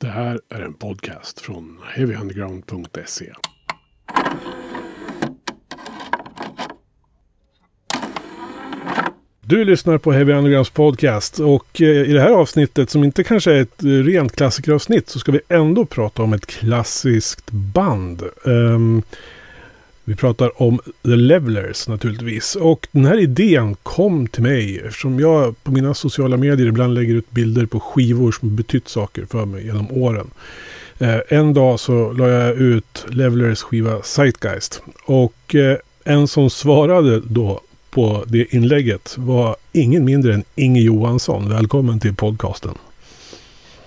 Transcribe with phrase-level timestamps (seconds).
[0.00, 3.32] Det här är en podcast från heavyunderground.se.
[9.40, 13.52] Du lyssnar på Heavy Undergrounds podcast och eh, i det här avsnittet som inte kanske
[13.52, 18.22] är ett rent klassikeravsnitt så ska vi ändå prata om ett klassiskt band.
[18.44, 19.02] Um,
[20.08, 22.56] vi pratar om The Levelers naturligtvis.
[22.56, 27.14] Och den här idén kom till mig eftersom jag på mina sociala medier ibland lägger
[27.14, 30.30] ut bilder på skivor som betytt saker för mig genom åren.
[30.98, 34.82] Eh, en dag så la jag ut Levelers skiva Zeitgeist.
[35.04, 41.48] Och eh, en som svarade då på det inlägget var ingen mindre än Inge Johansson.
[41.48, 42.74] Välkommen till podcasten.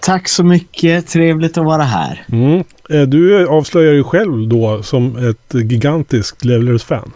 [0.02, 1.08] Tack så mycket.
[1.08, 2.26] Trevligt att vara här.
[2.32, 2.64] Mm.
[2.90, 7.12] Eh, du avslöjar ju själv då som ett gigantiskt Levelers-fan.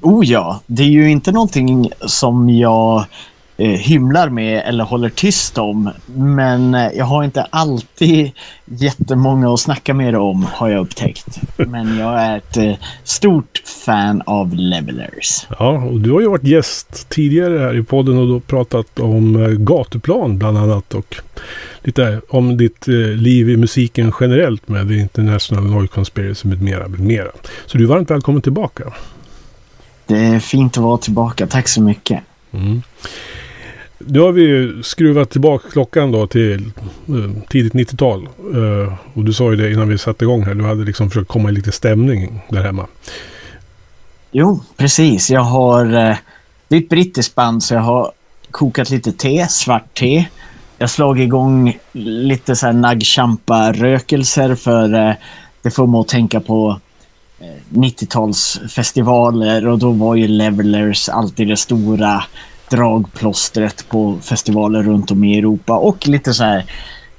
[0.00, 3.04] Oh ja, det är ju inte någonting som jag
[3.66, 5.90] hymlar med eller håller tyst om.
[6.06, 8.30] Men eh, jag har inte alltid
[8.64, 11.40] jättemånga att snacka med om har jag upptäckt.
[11.56, 12.72] Men jag är ett eh,
[13.04, 15.46] stort fan av Levelers.
[15.58, 19.42] Ja, och du har ju varit gäst tidigare här i podden och då pratat om
[19.42, 21.16] eh, gatuplan bland annat och
[21.82, 26.88] lite om ditt eh, liv i musiken generellt med The International Noise Conspiracy med mera,
[26.88, 27.30] med mera.
[27.66, 28.84] Så du är varmt välkommen tillbaka.
[30.06, 31.46] Det är fint att vara tillbaka.
[31.46, 32.20] Tack så mycket.
[32.52, 32.82] Mm.
[34.06, 36.72] Nu har vi ju skruvat tillbaka klockan då till
[37.08, 38.28] eh, tidigt 90-tal.
[38.54, 40.54] Eh, och du sa ju det innan vi satte igång här.
[40.54, 42.86] Du hade liksom försökt komma i lite stämning där hemma.
[44.30, 45.30] Jo, precis.
[45.30, 45.84] Jag har...
[45.84, 46.16] Eh,
[46.68, 48.12] det är ett brittiskt band så jag har
[48.50, 50.24] kokat lite te, svart te.
[50.78, 55.14] Jag har slagit igång lite så här naggchampa-rökelser för eh,
[55.62, 56.80] det får mig att tänka på
[57.40, 62.24] eh, 90-talsfestivaler och då var ju Levelers alltid det stora
[62.70, 66.64] dragplåstret på festivaler runt om i Europa och lite så här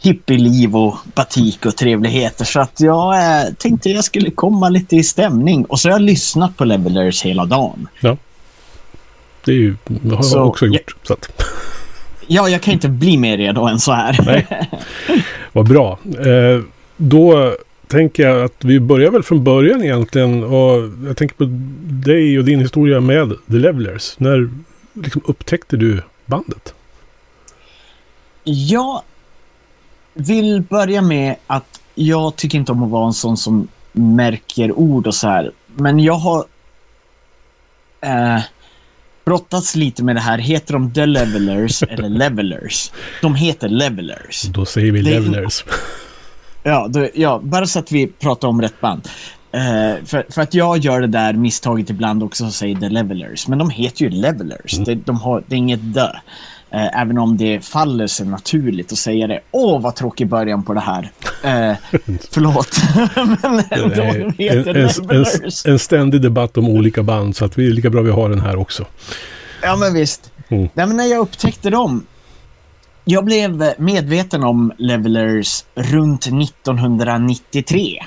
[0.02, 2.46] hippieliv och batik och trevligheter.
[2.46, 5.66] Så att jag eh, tänkte jag skulle komma lite i stämning.
[5.66, 7.88] Och så har jag lyssnat på Levelers hela dagen.
[8.00, 8.18] Ja.
[9.46, 10.74] Det ju, det har så, jag också gjort.
[10.76, 11.44] Jag, så att.
[12.28, 14.20] Ja, jag kan inte bli mer redo än så här.
[14.26, 14.48] Nej.
[15.52, 16.00] Vad bra.
[16.04, 16.64] Eh,
[16.98, 17.54] då
[17.88, 20.44] tänker jag att vi börjar väl från början egentligen.
[20.44, 21.44] Och jag tänker på
[22.06, 24.16] dig och din historia med The Levelers.
[24.18, 24.50] När
[24.94, 26.74] liksom upptäckte du bandet?
[28.44, 29.02] Jag
[30.14, 35.08] vill börja med att jag tycker inte om att vara en sån som märker ord
[35.08, 35.52] och så här.
[35.76, 36.46] Men jag har
[38.02, 38.42] eh,
[39.26, 40.38] brottats lite med det här.
[40.38, 42.92] Heter de The Levelers eller Levelers?
[43.22, 44.42] De heter Levelers.
[44.42, 45.66] Då säger vi Levelers.
[46.64, 49.08] Ja, då, ja, bara så att vi pratar om rätt band.
[49.56, 53.48] Uh, för, för, att jag gör det där misstaget ibland också och säger The Levelers.
[53.48, 54.74] Men de heter ju Levelers.
[54.74, 54.84] Mm.
[54.84, 56.10] Det, de har, det är inget dö.
[56.74, 59.40] Uh, även om det faller sig naturligt att säga det.
[59.52, 61.02] Åh, vad tråkig början på det här.
[61.02, 61.78] Uh,
[62.32, 62.82] förlåt.
[63.42, 63.64] Men
[63.96, 65.66] de heter en, Levelers.
[65.66, 67.36] En, en, ständig debatt om olika band.
[67.36, 68.86] Så att vi är lika bra vi har den här också.
[69.62, 70.32] Ja, men visst.
[70.50, 70.70] Mm.
[70.74, 72.06] Nej, men när jag upptäckte dem.
[73.06, 78.00] Jag blev medveten om Levelers runt 1993.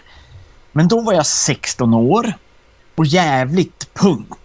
[0.76, 2.32] Men då var jag 16 år
[2.94, 4.38] och jävligt punk.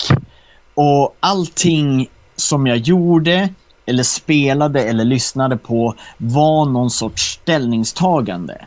[0.74, 3.50] Och allting som jag gjorde
[3.86, 8.66] eller spelade eller lyssnade på var någon sorts ställningstagande.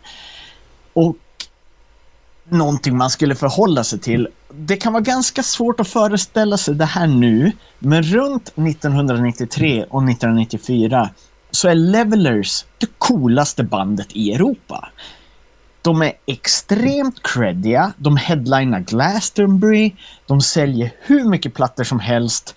[0.92, 1.16] Och
[2.48, 4.28] någonting man skulle förhålla sig till.
[4.54, 10.02] Det kan vara ganska svårt att föreställa sig det här nu, men runt 1993 och
[10.10, 11.10] 1994
[11.50, 14.88] så är Levelers det coolaste bandet i Europa.
[15.82, 17.92] De är extremt creddiga.
[17.96, 19.92] De headlinar Glastonbury.
[20.26, 22.54] De säljer hur mycket plattor som helst.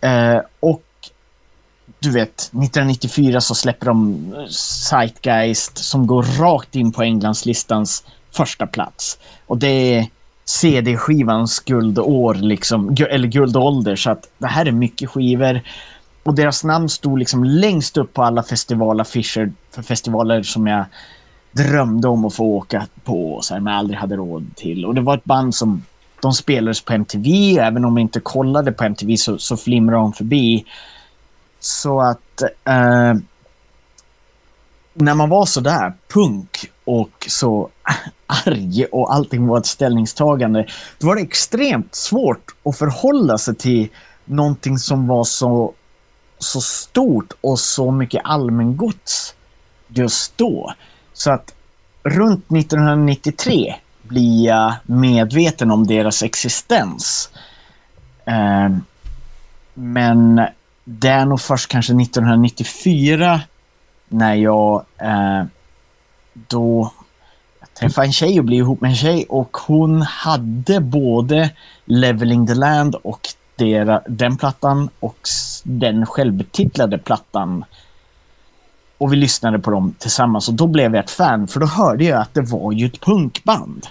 [0.00, 0.82] Eh, och
[1.98, 9.18] du vet, 1994 så släpper de Zeitgeist som går rakt in på Englandslistans första plats.
[9.46, 10.06] Och det är
[10.44, 13.96] CD-skivans guldår, liksom, eller guldålder.
[13.96, 15.60] Så att det här är mycket skivor.
[16.22, 20.84] Och deras namn stod liksom längst upp på alla festivalaffischer för festivaler som jag
[21.54, 24.84] drömde om att få åka på så här, men aldrig hade råd till.
[24.86, 25.82] Och det var ett band som
[26.20, 27.58] de spelades på MTV.
[27.58, 30.64] Även om jag inte kollade på MTV så, så flimrade de förbi.
[31.60, 33.14] Så att eh,
[34.94, 37.68] när man var så där punk och så
[38.26, 40.66] arg och allting var ett ställningstagande.
[40.98, 43.88] Då var det extremt svårt att förhålla sig till
[44.24, 45.72] någonting som var så,
[46.38, 49.34] så stort och så mycket allmängods
[49.88, 50.74] just då.
[51.14, 51.54] Så att
[52.02, 57.30] runt 1993 blir jag medveten om deras existens.
[58.24, 58.76] Eh,
[59.74, 60.46] men
[60.84, 63.40] det är nog först kanske 1994
[64.08, 65.44] när jag eh,
[66.34, 66.92] då
[67.78, 71.50] träffade en tjej och blev ihop med en tjej och hon hade både
[71.84, 73.20] Leveling the Land och
[73.56, 75.18] dera, den plattan och
[75.64, 77.64] den självbetitlade plattan.
[78.98, 82.04] Och vi lyssnade på dem tillsammans och då blev jag ett fan för då hörde
[82.04, 83.86] jag att det var ju ett punkband.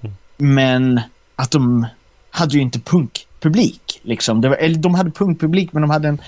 [0.00, 0.16] Mm.
[0.36, 1.00] Men
[1.36, 1.86] att de
[2.30, 4.00] hade ju inte punkpublik.
[4.02, 4.40] Liksom.
[4.40, 6.20] Var, eller de hade punkpublik men de hade, en,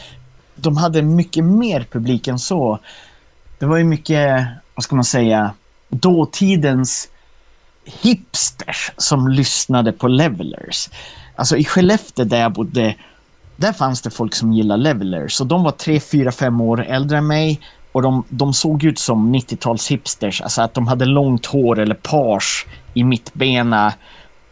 [0.54, 2.78] de hade mycket mer publik än så.
[3.58, 5.54] Det var ju mycket, vad ska man säga,
[5.88, 7.08] dåtidens
[7.84, 10.88] hipsters som lyssnade på levelers.
[11.36, 12.94] Alltså i Skellefteå där jag bodde,
[13.60, 15.40] där fanns det folk som gillade levelers.
[15.40, 17.60] Och de var tre, fyra, fem år äldre än mig.
[17.92, 20.40] Och de, de såg ut som 90-tals hipsters.
[20.40, 23.94] Alltså att de hade långt hår eller page i mittbena.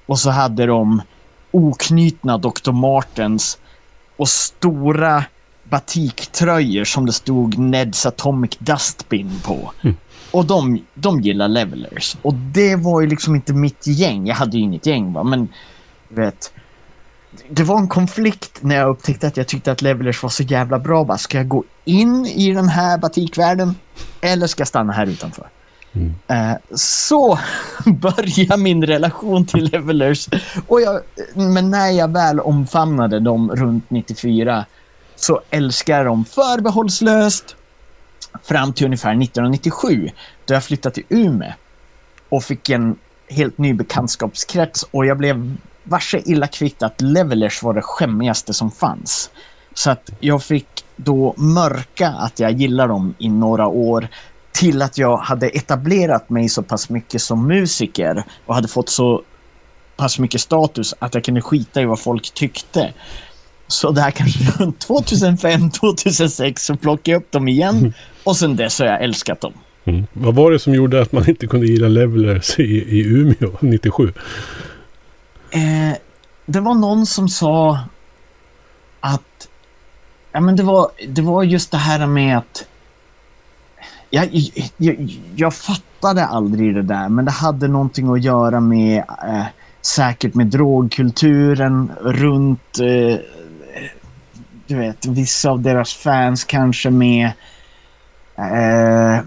[0.07, 1.03] Och så hade de
[1.51, 2.73] oknutna Dr.
[2.73, 3.59] Martens
[4.17, 5.25] och stora
[5.65, 9.73] batiktröjor som det stod Neds Atomic Dustbin på.
[9.83, 9.97] Mm.
[10.31, 12.17] Och de, de gillar levelers.
[12.23, 14.27] Och det var ju liksom inte mitt gäng.
[14.27, 15.49] Jag hade ju inget gäng va, men
[16.09, 16.53] vet.
[17.49, 20.79] Det var en konflikt när jag upptäckte att jag tyckte att levelers var så jävla
[20.79, 21.05] bra.
[21.05, 21.19] Va?
[21.19, 23.75] Ska jag gå in i den här batikvärlden
[24.21, 25.49] eller ska jag stanna här utanför?
[25.93, 26.15] Mm.
[26.31, 27.39] Uh, så
[27.87, 30.29] började min relation till levelers.
[30.67, 31.01] Och jag,
[31.35, 34.65] men när jag väl omfamnade dem runt 94
[35.17, 37.57] så älskar dem förbehållslöst
[38.43, 40.11] fram till ungefär 1997
[40.45, 41.53] då jag flyttade till Umeå
[42.29, 42.97] och fick en
[43.29, 45.57] helt ny bekantskapskrets och jag blev
[45.89, 49.31] varse illa kvitt att Levelers var det skämmigaste som fanns.
[49.75, 54.09] Så att jag fick då mörka att jag gillar dem i några år
[54.53, 59.23] till att jag hade etablerat mig så pass mycket som musiker och hade fått så
[59.97, 62.93] pass mycket status att jag kunde skita i vad folk tyckte.
[63.67, 67.93] Så där kanske runt 2005, 2006 så plockade jag upp dem igen mm.
[68.25, 69.53] och sen dess har jag älskat dem.
[69.85, 70.07] Mm.
[70.13, 74.13] Vad var det som gjorde att man inte kunde gilla Levelers i, i Umeå 97?
[75.51, 75.97] Eh,
[76.47, 77.79] det var någon som sa
[79.01, 79.49] att
[80.33, 82.67] ja, men det, var, det var just det här med att
[84.11, 84.29] jag,
[84.77, 89.47] jag, jag fattade aldrig det där men det hade någonting att göra med eh,
[89.83, 93.19] säkert med drogkulturen runt eh,
[94.67, 97.33] du vet, vissa av deras fans kanske med
[98.37, 99.25] eh,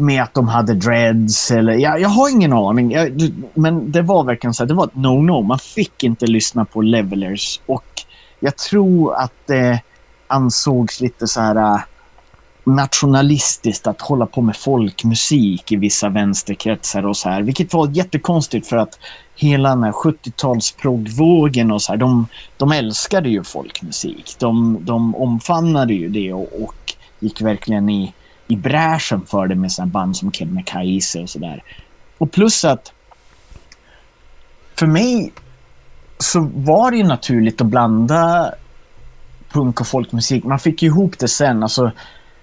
[0.00, 2.90] med att de hade dreads eller jag, jag har ingen aning.
[2.90, 5.42] Jag, men det var verkligen så här, det var ett no-no.
[5.42, 7.84] Man fick inte lyssna på levelers och
[8.40, 9.82] jag tror att det
[10.26, 11.80] ansågs lite så här äh,
[12.64, 17.42] nationalistiskt att hålla på med folkmusik i vissa vänsterkretsar och så här.
[17.42, 18.98] Vilket var jättekonstigt för att
[19.34, 22.26] hela den här 70-talsproggvågen och så här, de,
[22.56, 24.36] de älskade ju folkmusik.
[24.38, 28.12] De, de omfamnade ju det och, och gick verkligen i,
[28.50, 31.62] i bräschen för det med sådana band som Kebnekaise och sådär.
[32.18, 32.92] Och plus att
[34.74, 35.32] för mig
[36.18, 38.54] så var det ju naturligt att blanda
[39.52, 40.44] punk och folkmusik.
[40.44, 41.62] Man fick ju ihop det sen.
[41.62, 41.92] Alltså,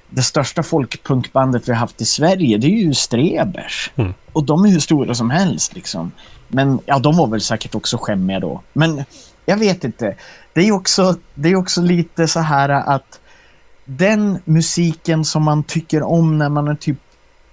[0.10, 3.92] det största folkpunkbandet vi har haft i Sverige det är ju Strebers.
[3.96, 4.14] Mm.
[4.34, 6.12] Och de är hur stora som helst liksom.
[6.48, 8.62] Men ja, de var väl säkert också skämmiga då.
[8.74, 9.04] Men
[9.46, 10.16] jag vet inte.
[10.54, 13.20] Det är också, det är också lite så här att
[13.90, 16.98] den musiken som man tycker om när man är typ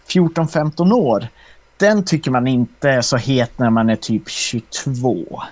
[0.08, 1.28] 14-15 år,
[1.76, 5.42] den tycker man inte är så het när man är typ 22.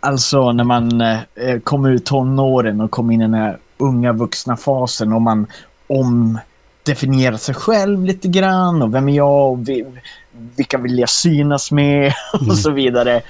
[0.00, 4.56] Alltså när man eh, kom ut tonåren och kom in i den här unga vuxna
[4.56, 5.46] fasen och man
[5.86, 9.58] omdefinierar sig själv lite grann och vem är jag och
[10.56, 12.56] vilka vill jag synas med och mm.
[12.56, 13.22] så vidare.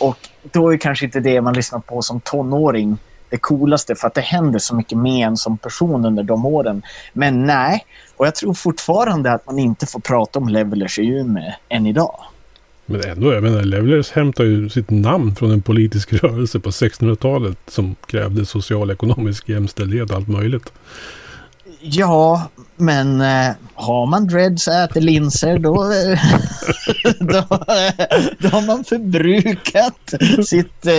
[0.00, 2.98] Och då är kanske inte det man lyssnar på som tonåring
[3.30, 6.82] det coolaste för att det händer så mycket med en som person under de åren.
[7.12, 11.52] Men nej, och jag tror fortfarande att man inte får prata om levelers i Umeå
[11.68, 12.20] än idag.
[12.86, 17.58] Men ändå, jag menar, Levelers hämtar ju sitt namn från en politisk rörelse på 1600-talet
[17.68, 20.72] som krävde social ekonomisk jämställdhet och allt möjligt.
[21.80, 22.42] Ja,
[22.76, 25.74] men äh, har man dreads och äter linser då,
[27.18, 27.44] då,
[28.38, 30.14] då har man förbrukat
[30.46, 30.94] sitt äh,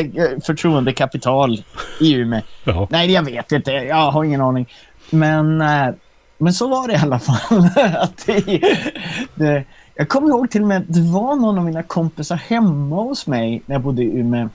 [0.46, 1.64] förtroendekapital
[2.02, 2.42] i Umeå.
[2.64, 2.88] Jaha.
[2.90, 3.72] Nej, jag vet inte.
[3.72, 4.68] Jag har ingen aning.
[5.10, 5.88] Men, äh,
[6.38, 7.70] men så var det i alla fall.
[7.98, 8.62] att det,
[9.36, 9.64] det,
[9.96, 13.28] jag kommer ihåg till och med att det var någon av mina kompisar hemma hos
[13.28, 14.50] mig när jag bodde i Umeå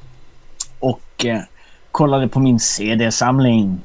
[0.79, 1.27] och
[1.91, 3.81] kollade på min CD-samling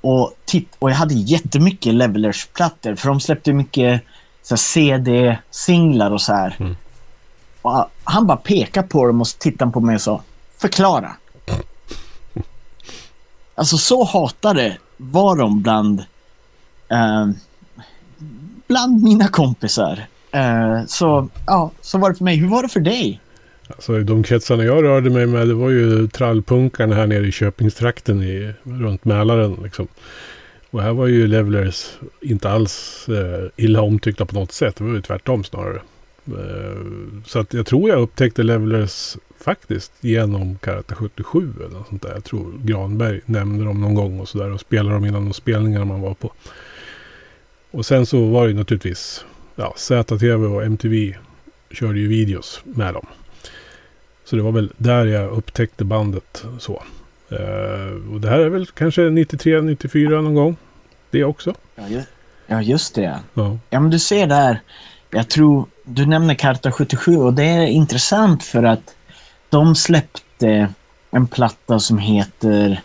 [0.00, 4.02] och, titt och jag hade jättemycket Levelers-plattor för de släppte mycket
[4.42, 6.56] CD-singlar och så här.
[6.58, 6.76] Mm.
[7.62, 10.22] Och han bara pekade på dem och tittade på mig och sa
[10.58, 11.16] förklara.
[13.54, 16.00] Alltså så hatade var de bland,
[16.88, 17.28] eh,
[18.66, 20.06] bland mina kompisar.
[20.36, 22.36] Uh, så, ja, så var det för mig.
[22.36, 23.20] Hur var det för dig?
[23.68, 28.22] Alltså, de kretsarna jag rörde mig med det var ju trallpunkarna här nere i Köpingstrakten
[28.22, 29.56] i, runt Mälaren.
[29.64, 29.88] Liksom.
[30.70, 34.76] Och här var ju Levelers inte alls eh, illa omtyckta på något sätt.
[34.76, 35.80] Det var ju tvärtom snarare.
[36.26, 36.82] Eh,
[37.26, 42.12] så att jag tror jag upptäckte Levelers faktiskt genom Karate 77 eller något sånt där.
[42.14, 45.84] Jag tror Granberg nämnde dem någon gång och sådär och spelade dem innan de spelningar
[45.84, 46.32] man var på.
[47.70, 49.24] Och sen så var det ju naturligtvis
[49.56, 51.14] ja, ZTV och MTV
[51.70, 53.06] körde ju videos med dem.
[54.28, 56.82] Så det var väl där jag upptäckte bandet så.
[57.32, 60.56] Uh, och det här är väl kanske 93, 94 någon gång.
[61.10, 61.54] Det också.
[61.76, 62.08] Ja, just,
[62.46, 63.20] ja, just det.
[63.34, 63.58] Ja.
[63.70, 64.60] ja, men du ser där.
[65.10, 68.94] Jag tror, du nämner Karta 77 och det är intressant för att
[69.48, 70.68] de släppte
[71.10, 72.82] en platta som heter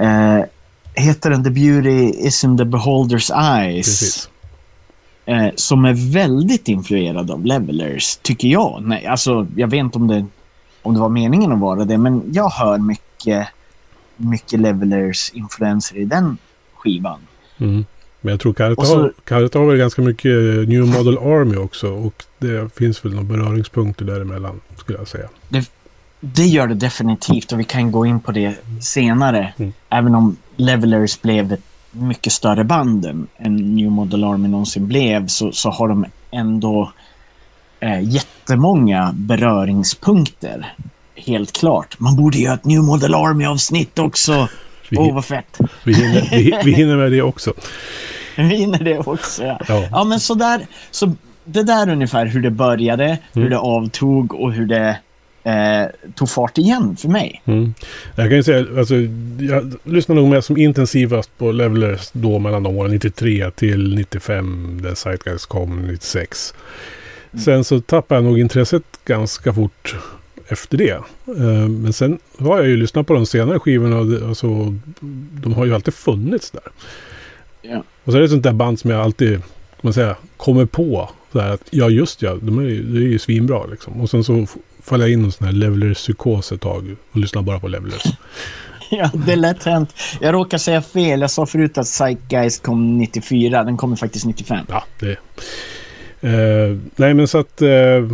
[0.00, 0.44] uh,
[0.94, 3.86] Heter den The Beauty is in the Beholder's Eyes?
[3.86, 4.28] Precis.
[5.28, 8.82] Uh, som är väldigt influerad av Levelers, tycker jag.
[8.82, 10.26] Nej, alltså, jag vet inte om det
[10.82, 13.48] om det var meningen att vara det, men jag hör mycket,
[14.16, 16.38] mycket Levelers influenser i den
[16.74, 17.20] skivan.
[17.58, 17.84] Mm.
[18.20, 20.32] Men jag tror Karate, så, har, väl ganska mycket
[20.68, 25.28] New Model Army också och det finns väl några beröringspunkter däremellan skulle jag säga.
[25.48, 25.70] Det,
[26.20, 29.52] det gör det definitivt och vi kan gå in på det senare.
[29.56, 29.72] Mm.
[29.88, 35.52] Även om Levelers blev ett mycket större band än New Model Army någonsin blev så,
[35.52, 36.92] så har de ändå
[37.82, 40.74] eh, jättemånga beröringspunkter.
[41.14, 42.00] Helt klart.
[42.00, 44.48] Man borde göra ett New Model Army-avsnitt också.
[44.92, 45.58] Åh, oh, vad fett.
[45.84, 47.52] Vi hinner, vi, vi hinner med det också.
[48.36, 49.60] vi hinner det också, ja.
[49.68, 50.66] Ja, ja men sådär.
[50.90, 53.18] Så det där ungefär hur det började, mm.
[53.32, 54.96] hur det avtog och hur det
[55.44, 57.42] eh, tog fart igen för mig.
[57.44, 57.74] Mm.
[58.14, 58.94] Jag kan ju säga, alltså,
[59.40, 64.94] jag lyssnade nog med som intensivast på Levelers då mellan åren 93 till 95, där
[64.94, 66.54] Zeitgeist kom 96.
[67.38, 69.96] Sen så tappade jag nog intresset ganska fort
[70.48, 70.90] efter det.
[71.26, 74.46] Eh, men sen har jag ju lyssnat på de senare skivorna och alltså,
[75.32, 76.62] de har ju alltid funnits där.
[77.62, 77.82] Ja.
[78.04, 79.42] Och så är det ett sånt där band som jag alltid
[79.82, 81.10] man säga, kommer på.
[81.32, 84.00] Så här att, ja just ja, de är, det är ju svinbra liksom.
[84.00, 84.46] Och sen så
[84.82, 88.02] faller jag in i en sån här leveler-psykos ett tag och lyssnar bara på levelers.
[88.90, 89.94] ja, det är lätt hänt.
[90.20, 91.20] Jag råkar säga fel.
[91.20, 93.64] Jag sa förut att Zeitgeist kom 94.
[93.64, 94.66] Den kommer faktiskt 95.
[94.68, 95.16] Ja, det
[96.22, 97.62] Eh, nej men så att...
[97.62, 98.08] Eh,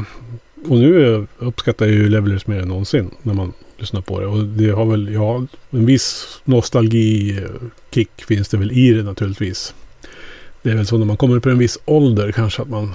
[0.68, 4.26] och nu uppskattar jag ju Levelers mer än någonsin när man lyssnar på det.
[4.26, 9.74] Och det har väl, ja, en viss nostalgi-kick finns det väl i det naturligtvis.
[10.62, 12.94] Det är väl så när man kommer upp i en viss ålder kanske att man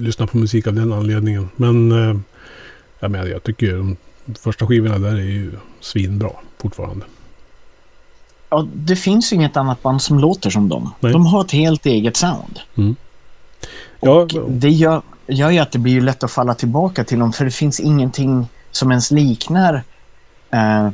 [0.00, 1.48] lyssnar på musik av den anledningen.
[1.56, 2.16] Men eh,
[3.00, 3.96] jag, menar, jag tycker ju de
[4.34, 7.06] första skivorna där är ju svinbra fortfarande.
[8.50, 10.90] Ja, det finns ju inget annat band som låter som dem.
[11.00, 11.12] Nej.
[11.12, 12.60] De har ett helt eget sound.
[12.74, 12.96] Mm.
[14.08, 14.42] Och ja.
[14.48, 17.50] det gör, gör ju att det blir lätt att falla tillbaka till dem för det
[17.50, 19.74] finns ingenting som ens liknar
[20.54, 20.90] uh,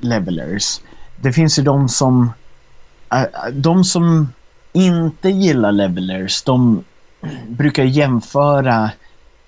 [0.00, 0.80] levelers.
[1.16, 2.32] Det finns ju de som
[3.14, 4.32] uh, de som
[4.72, 6.84] inte gillar levelers, de
[7.48, 8.90] brukar jämföra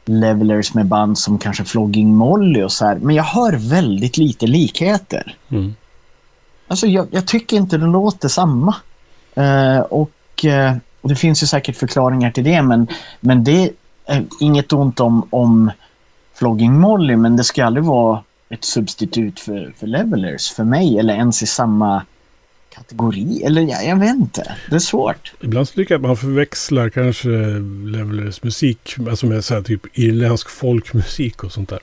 [0.04, 2.96] levelers med band som kanske Flogging Molly och så här.
[2.96, 5.36] Men jag hör väldigt lite likheter.
[5.48, 5.74] Mm.
[6.68, 8.74] Alltså jag, jag, tycker inte det låter samma.
[9.38, 12.86] Uh, och uh, och det finns ju säkert förklaringar till det, men,
[13.20, 13.70] men det
[14.06, 15.70] är inget ont om, om
[16.34, 21.14] Flogging Molly, men det ska aldrig vara ett substitut för, för Levelers för mig, eller
[21.14, 22.02] ens i samma
[22.74, 23.42] kategori.
[23.44, 24.56] Eller jag, jag vet inte.
[24.70, 25.32] Det är svårt.
[25.40, 27.28] Ibland så tycker jag att man förväxlar kanske
[27.86, 31.80] Levelers musik, alltså med så här typ irländsk folkmusik och sånt där.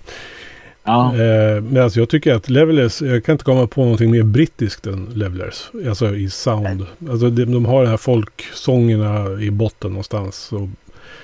[0.89, 1.15] Ja.
[1.15, 4.88] Eh, men alltså jag tycker att Levelers, jag kan inte komma på någonting mer brittiskt
[4.88, 5.69] än Levelers.
[5.88, 6.86] Alltså i sound.
[7.10, 10.51] Alltså de, de har de här folksångerna i botten någonstans.
[10.51, 10.67] Och,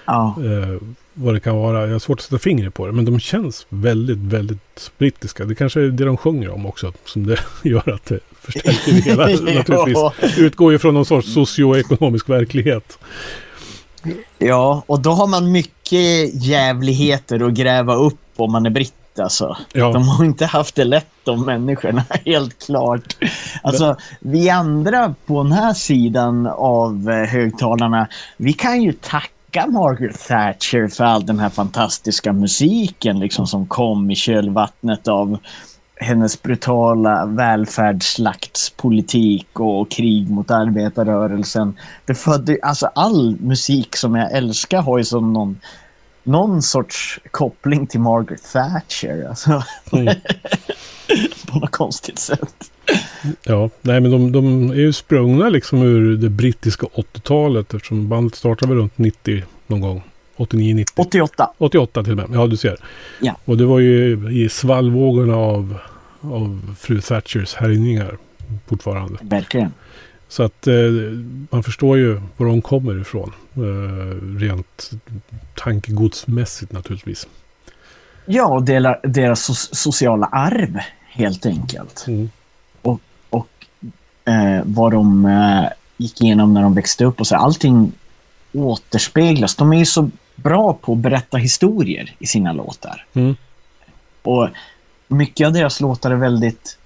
[0.05, 0.35] ja.
[0.37, 0.81] eh,
[1.13, 1.85] vad det kan vara.
[1.85, 2.93] Jag har svårt att sätta fingret på det.
[2.93, 5.45] Men de känns väldigt, väldigt brittiska.
[5.45, 6.93] Det kanske är det de sjunger om också.
[7.05, 9.27] Som det gör att det förstärker det hela.
[9.57, 10.37] naturligtvis.
[10.37, 12.99] Utgår ju från någon sorts socioekonomisk verklighet.
[14.37, 19.57] Ja, och då har man mycket jävligheter att gräva upp om man är britt alltså.
[19.73, 19.91] Ja.
[19.91, 23.17] De har inte haft det lätt de människorna, helt klart.
[23.63, 28.07] Alltså, vi andra på den här sidan av eh, högtalarna,
[28.37, 34.11] vi kan ju tacka Margaret Thatcher för all den här fantastiska musiken liksom, som kom
[34.11, 35.37] i kölvattnet av
[35.95, 41.77] hennes brutala välfärdsslaktspolitik och krig mot arbetarrörelsen.
[42.05, 45.59] Det födde, alltså all musik som jag älskar har ju som någon
[46.25, 49.25] någon sorts koppling till Margaret Thatcher.
[49.29, 49.63] Alltså.
[49.91, 50.15] Mm.
[51.51, 52.71] på något konstigt sätt.
[53.43, 58.35] Ja, nej men de, de är ju sprungna liksom ur det brittiska 80-talet eftersom bandet
[58.35, 60.03] startade väl runt 90 någon gång.
[60.35, 60.93] 89, 90.
[61.01, 61.53] 88.
[61.57, 62.77] 88 till och med, ja du ser.
[63.21, 63.37] Ja.
[63.45, 65.77] Och det var ju i svallvågorna av,
[66.21, 68.17] av fru Thatchers härjningar
[68.67, 69.19] fortfarande.
[69.21, 69.73] Verkligen.
[70.35, 70.73] Så att eh,
[71.49, 73.33] man förstår ju var de kommer ifrån.
[73.55, 74.91] Eh, rent
[75.55, 77.27] tankegodsmässigt naturligtvis.
[78.25, 82.05] Ja, och delar, deras so sociala arv helt enkelt.
[82.07, 82.29] Mm.
[82.81, 83.47] Och, och
[84.25, 85.65] eh, vad de eh,
[85.97, 87.35] gick igenom när de växte upp och så.
[87.35, 87.91] Allting
[88.53, 89.55] återspeglas.
[89.55, 93.05] De är ju så bra på att berätta historier i sina låtar.
[93.13, 93.35] Mm.
[94.21, 94.49] Och
[95.07, 96.77] mycket av deras låtar är väldigt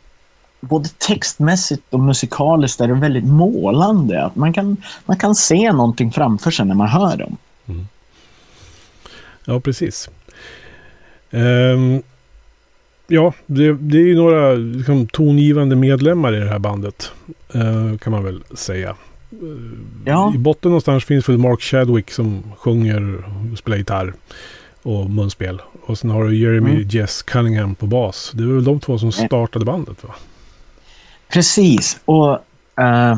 [0.59, 4.25] både textmässigt och musikaliskt är det väldigt målande.
[4.25, 7.37] Att man, kan, man kan se någonting framför sig när man hör dem.
[7.65, 7.87] Mm.
[9.45, 10.09] Ja, precis.
[11.31, 12.01] Um,
[13.07, 17.11] ja, det, det, är ju några liksom, tongivande medlemmar i det här bandet.
[17.55, 18.95] Uh, kan man väl säga.
[19.43, 19.71] Uh,
[20.05, 20.33] ja.
[20.35, 24.13] I botten någonstans finns väl Mark Chadwick som sjunger och spelar gitarr
[24.81, 25.61] och munspel.
[25.85, 26.87] Och sen har du Jeremy mm.
[26.87, 28.31] Jess Cunningham på bas.
[28.33, 30.15] Det är väl de två som startade bandet va?
[31.29, 31.99] Precis.
[32.05, 32.31] Och
[32.81, 33.17] uh,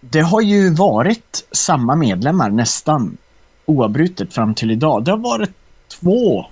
[0.00, 3.16] det har ju varit samma medlemmar nästan
[3.66, 5.04] oavbrutet fram till idag.
[5.04, 5.52] Det har varit
[6.00, 6.46] två.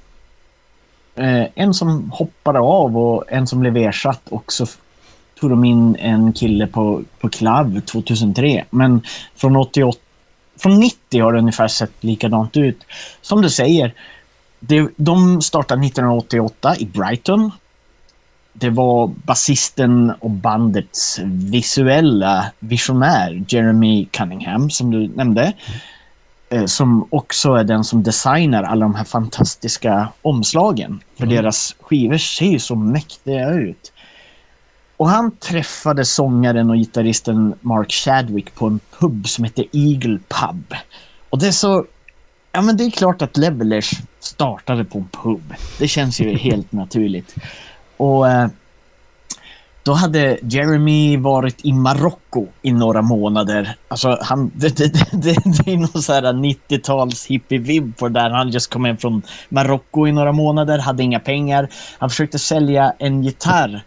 [1.18, 4.66] Uh, en som hoppade av och en som blev ersatt och så
[5.40, 8.64] tog de in en kille på, på Club 2003.
[8.70, 9.02] Men
[9.34, 9.98] från 88
[10.58, 12.84] från 90 har det ungefär sett likadant ut.
[13.20, 13.94] Som du säger,
[14.60, 17.50] det, de startade 1988 i Brighton
[18.60, 25.52] det var basisten och bandets visuella visionär Jeremy Cunningham som du nämnde.
[26.50, 26.68] Mm.
[26.68, 31.00] Som också är den som designar alla de här fantastiska omslagen.
[31.16, 31.36] För mm.
[31.36, 33.92] deras skivor ser ju så mäktiga ut.
[34.96, 40.74] Och han träffade sångaren och gitarristen Mark Chadwick på en pub som heter Eagle Pub.
[41.30, 41.84] Och det är så...
[42.52, 45.54] Ja men det är klart att Levelers startade på en pub.
[45.78, 47.34] Det känns ju helt naturligt.
[47.98, 48.48] Och eh,
[49.82, 53.76] då hade Jeremy varit i Marocko i några månader.
[53.88, 58.30] Alltså han, det, det, det, det är någon så här 90-tals hippie-vibb på där.
[58.30, 61.68] Han just kom hem från Marocko i några månader, hade inga pengar.
[61.98, 63.82] Han försökte sälja en gitarr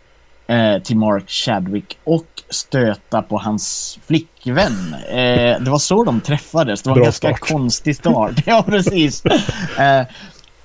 [0.48, 4.96] eh, till Mark Chadwick och stöta på hans flickvän.
[5.10, 6.82] Eh, det var så de träffades.
[6.82, 7.40] Det var Bra en ganska start.
[7.40, 8.34] konstig start.
[8.46, 9.26] ja, precis.
[9.26, 10.06] Eh,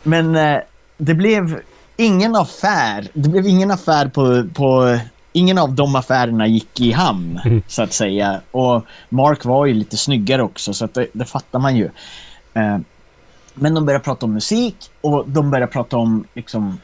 [0.03, 0.59] men eh,
[0.99, 1.61] det blev
[1.97, 3.09] ingen affär.
[3.13, 4.99] Det blev ingen affär på, på
[5.33, 7.63] ingen av de affärerna gick i hamn, mm.
[7.67, 8.41] så att säga.
[8.51, 11.91] Och Mark var ju lite snyggare också, så att det, det fattar man ju.
[12.55, 12.79] Eh,
[13.55, 16.79] men de började prata om musik och de började prata om liksom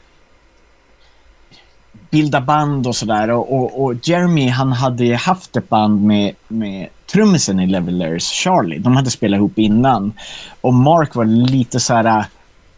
[2.11, 3.31] bilda band och sådär.
[3.31, 8.79] Och, och, och, Jeremy han hade haft ett band med, med trummisen i Levelers, Charlie.
[8.79, 10.13] De hade spelat ihop innan.
[10.61, 12.27] Och Mark var lite så här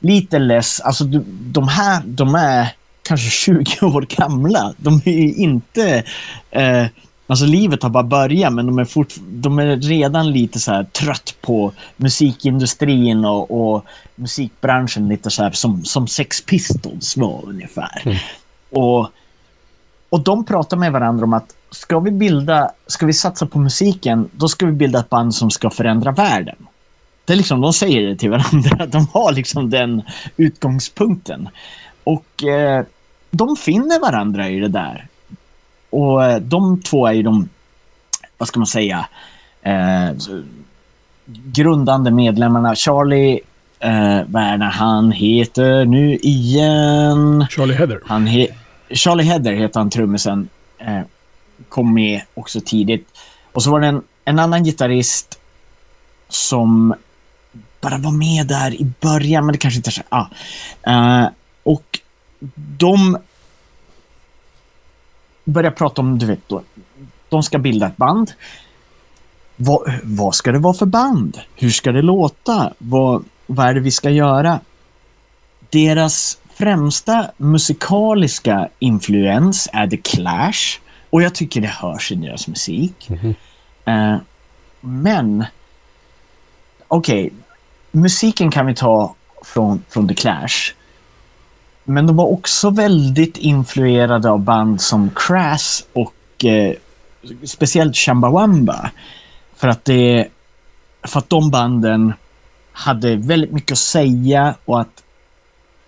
[0.04, 0.80] lite less.
[0.80, 2.68] Alltså de här, de är
[3.02, 4.74] kanske 20 år gamla.
[4.76, 6.04] De är ju inte...
[6.50, 6.86] Eh,
[7.26, 10.84] alltså livet har bara börjat men de är, fort, de är redan lite så här
[10.84, 18.02] trött på musikindustrin och, och musikbranschen lite så här som, som Sex Pistols var ungefär.
[18.04, 18.16] Mm.
[18.70, 19.08] Och,
[20.08, 24.28] och de pratar med varandra om att ska vi bilda, ska vi satsa på musiken,
[24.32, 26.56] då ska vi bilda ett band som ska förändra världen.
[27.24, 30.02] Det är liksom, de säger det till varandra, de har liksom den
[30.36, 31.48] utgångspunkten.
[32.04, 32.84] Och eh,
[33.30, 35.06] de finner varandra i det där.
[35.90, 37.48] Och eh, de två är ju de,
[38.38, 39.06] vad ska man säga,
[39.62, 40.10] eh,
[41.26, 42.74] grundande medlemmarna.
[42.74, 43.40] Charlie
[43.78, 47.46] eh, Werner, han heter nu igen...
[47.50, 48.00] Charlie Heather.
[48.06, 48.48] Han he
[48.90, 50.48] Charlie Heather heter han, trummisen.
[50.78, 51.00] Eh,
[51.68, 53.08] kom med också tidigt.
[53.52, 55.38] Och så var det en, en annan gitarrist
[56.28, 56.94] som
[57.84, 60.02] bara var med där i början, men det kanske inte är så.
[60.08, 60.26] Ah.
[60.88, 61.28] Uh,
[61.62, 62.00] och
[62.78, 63.18] de
[65.44, 66.62] börjar prata om, du vet, då,
[67.28, 68.32] de ska bilda ett band.
[69.56, 71.40] Vad, vad ska det vara för band?
[71.56, 72.72] Hur ska det låta?
[72.78, 74.60] Vad, vad är det vi ska göra?
[75.70, 80.78] Deras främsta musikaliska influens är The Clash
[81.10, 83.10] och jag tycker det hörs i deras musik.
[83.10, 83.34] Mm
[83.84, 84.14] -hmm.
[84.14, 84.20] uh,
[84.80, 85.44] men
[86.88, 87.38] okej, okay,
[87.94, 90.74] musiken kan vi ta från, från The Clash.
[91.84, 96.74] Men de var också väldigt influerade av band som Crass och eh,
[97.44, 98.90] speciellt Chumbawamba.
[99.56, 100.28] För att, det,
[101.02, 102.12] för att de banden
[102.72, 105.02] hade väldigt mycket att säga och att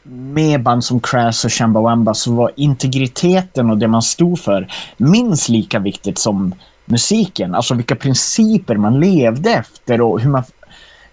[0.09, 5.49] med band som Crash och Chumbawamba så var integriteten och det man stod för minst
[5.49, 7.55] lika viktigt som musiken.
[7.55, 10.45] Alltså vilka principer man levde efter och hur man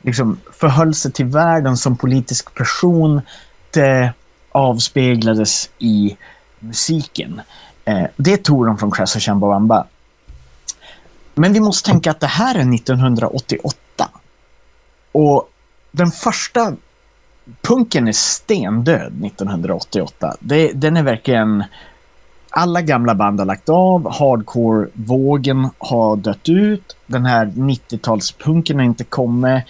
[0.04, 3.22] liksom förhöll sig till världen som politisk person.
[3.72, 4.14] Det
[4.52, 6.18] avspeglades i
[6.60, 7.42] musiken.
[7.86, 9.88] Eh, det tog de från Crash och Chumbawamba.
[11.36, 14.10] Men vi måste tänka att det här är 1988.
[15.12, 15.50] Och
[15.92, 16.76] den första
[17.62, 20.36] punken är stendöd 1988.
[20.40, 21.64] Det, den är verkligen...
[22.56, 29.04] Alla gamla band har lagt av, hardcore-vågen har dött ut, den här 90-talspunken har inte
[29.04, 29.64] kommit.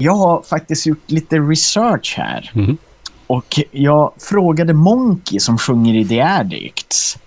[0.00, 2.50] Jag har faktiskt gjort lite research här.
[2.54, 2.76] Mm.
[3.26, 7.18] Och jag frågade Monkey som sjunger i The Addicts.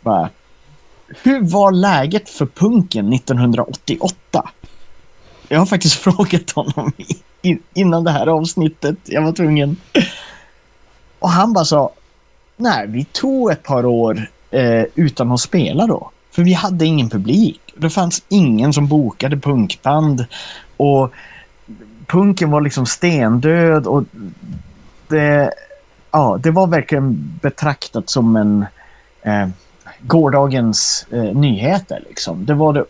[0.00, 0.30] Bara,
[1.22, 4.50] hur var läget för punken 1988?
[5.48, 6.92] Jag har faktiskt frågat honom
[7.74, 8.96] innan det här avsnittet.
[9.04, 9.76] Jag var tvungen.
[11.18, 11.90] Och han bara sa,
[12.56, 16.10] nej, vi tog ett par år eh, utan att spela då.
[16.30, 17.60] För vi hade ingen publik.
[17.76, 20.26] Det fanns ingen som bokade punkband.
[20.76, 21.12] Och
[22.06, 24.04] punken var liksom stendöd och
[25.08, 25.54] det,
[26.10, 28.66] ja, det var verkligen betraktat som en
[29.22, 29.48] eh,
[30.00, 32.02] gårdagens eh, nyheter.
[32.08, 32.46] Liksom.
[32.46, 32.84] Det var det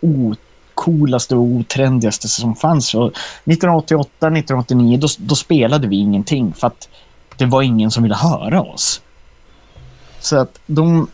[0.75, 2.95] coolaste och otrendigaste som fanns.
[2.95, 6.89] Och 1988, 1989 då, då spelade vi ingenting för att
[7.37, 9.01] det var ingen som ville höra oss.
[10.21, 11.09] Så att de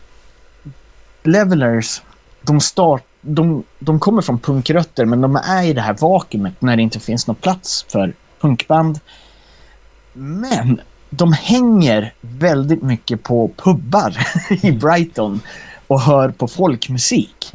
[1.23, 2.01] Levelers,
[2.41, 6.75] de, start, de, de kommer från punkrötter men de är i det här vakuumet när
[6.75, 8.99] det inte finns någon plats för punkband.
[10.13, 14.17] Men de hänger väldigt mycket på pubbar
[14.61, 15.41] i Brighton
[15.87, 17.51] och hör på folkmusik.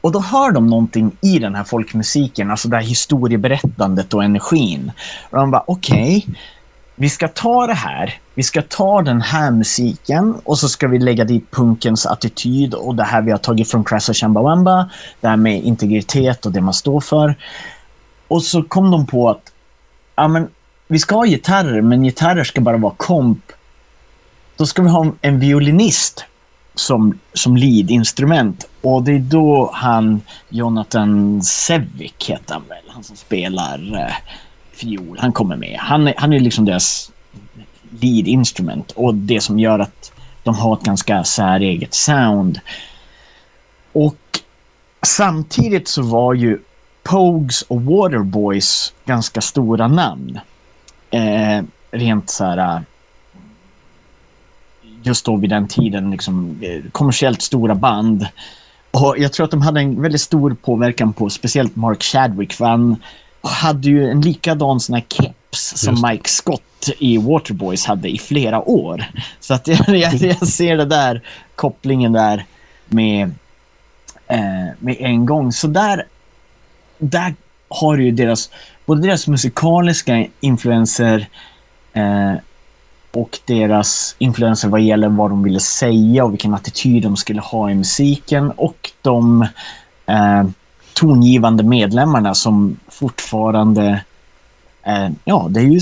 [0.00, 4.92] Och då hör de någonting i den här folkmusiken, alltså det här historieberättandet och energin.
[5.30, 6.34] Och de bara, okej, okay,
[7.00, 10.98] vi ska ta det här, vi ska ta den här musiken och så ska vi
[10.98, 15.28] lägga dit punkens attityd och det här vi har tagit från Crash och Chambawamba, det
[15.28, 17.34] här med integritet och det man står för.
[18.28, 19.52] Och så kom de på att,
[20.14, 20.48] ja men,
[20.88, 23.52] vi ska ha gitarrer, men gitarrer ska bara vara komp.
[24.56, 26.24] Då ska vi ha en violinist
[26.74, 28.68] som, som lead-instrument.
[28.82, 34.14] Och det är då han, Jonathan Sevik heter han väl, han som spelar eh,
[34.78, 35.76] fiol, han kommer med.
[35.78, 37.10] Han, han är liksom deras
[38.00, 40.12] lead-instrument och det som gör att
[40.42, 42.60] de har ett ganska säreget sound.
[43.92, 44.40] Och
[45.02, 46.58] samtidigt så var ju
[47.02, 50.40] Pogues och Waterboys ganska stora namn.
[51.10, 52.80] Eh, rent så här eh,
[55.02, 58.26] just då vid den tiden liksom, eh, kommersiellt stora band.
[58.90, 62.64] Och jag tror att de hade en väldigt stor påverkan på speciellt Mark Chadwick för
[62.64, 62.96] han
[63.42, 68.68] hade ju en likadan sån här keps som Mike Scott i Waterboys hade i flera
[68.68, 69.04] år.
[69.40, 71.22] Så att jag, jag, jag ser det där
[71.54, 72.44] kopplingen där
[72.86, 73.34] med,
[74.26, 75.52] eh, med en gång.
[75.52, 76.06] Så där,
[76.98, 77.34] där
[77.68, 78.50] har ju deras,
[78.86, 81.28] både deras musikaliska influenser
[81.92, 82.34] eh,
[83.12, 87.70] och deras influenser vad gäller vad de ville säga och vilken attityd de skulle ha
[87.70, 89.42] i musiken och de
[90.06, 90.44] eh,
[90.94, 94.04] tongivande medlemmarna som fortfarande
[94.82, 95.80] eh, ja, det är ju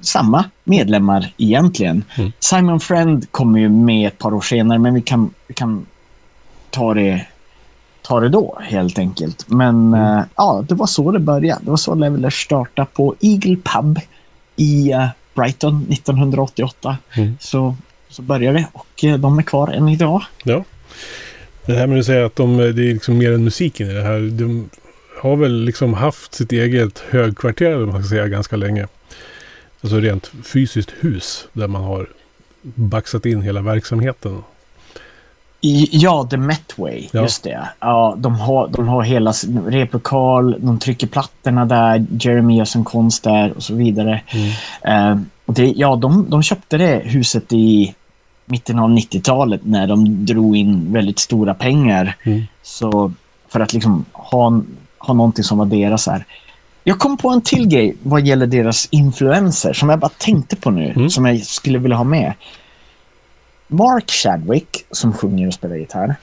[0.00, 2.04] samma medlemmar egentligen.
[2.18, 2.32] Mm.
[2.40, 5.86] Simon Friend kommer ju med ett par år senare men vi kan, vi kan
[6.70, 7.26] ta det
[8.02, 9.44] ta det då helt enkelt.
[9.48, 10.18] Men mm.
[10.18, 11.60] eh, ja, det var så det började.
[11.64, 14.00] Det var så Leveler startade på Eagle Pub
[14.56, 16.96] i uh, Brighton 1988.
[17.12, 17.36] Mm.
[17.40, 17.76] Så,
[18.08, 20.22] så började det och de är kvar än idag.
[20.44, 20.64] Ja.
[21.66, 24.02] Det här med att säga att de, det är liksom mer än musiken i det
[24.02, 24.20] här.
[24.20, 24.70] De
[25.22, 28.86] har väl liksom haft sitt eget högkvarter, man ska säga, ganska länge.
[29.80, 32.08] Alltså rent fysiskt hus där man har
[32.62, 34.42] baxat in hela verksamheten.
[35.90, 37.22] Ja, The Metway, ja.
[37.22, 37.68] just det.
[37.80, 39.32] Ja, de, har, de har hela
[39.66, 44.22] replokal, de trycker plattorna där, Jeremy gör sin konst där och så vidare.
[44.84, 45.12] Mm.
[45.12, 47.94] Uh, det, ja, de, de köpte det huset i
[48.44, 52.16] mitten av 90-talet när de drog in väldigt stora pengar.
[52.22, 52.42] Mm.
[52.62, 53.12] Så
[53.48, 54.62] för att liksom ha,
[55.06, 56.26] ha någonting som var deras här.
[56.84, 60.70] Jag kom på en till grej vad gäller deras influenser som jag bara tänkte på
[60.70, 61.10] nu, mm.
[61.10, 62.32] som jag skulle vilja ha med.
[63.68, 66.14] Mark Chadwick, som sjunger och spelar gitarr.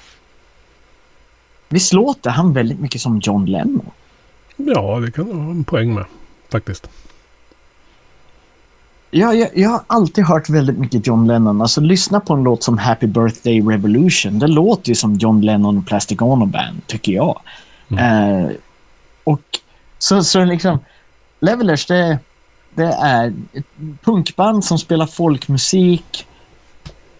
[1.69, 3.91] Visst låter han väldigt mycket som John Lennon?
[4.55, 6.05] Ja, det kan du ha en poäng med,
[6.51, 6.89] faktiskt.
[9.11, 11.61] Ja, jag, jag, har alltid hört väldigt mycket John Lennon.
[11.61, 14.39] Alltså lyssna på en låt som Happy Birthday Revolution.
[14.39, 17.41] Det låter ju som John Lennon och Plastic Ono Band, tycker jag.
[17.89, 18.45] Mm.
[18.45, 18.51] Eh,
[19.29, 19.59] och
[19.99, 20.79] så, så liksom,
[21.39, 22.19] Levelers, det,
[22.75, 23.65] Det är ett
[24.03, 26.27] punkband som spelar folkmusik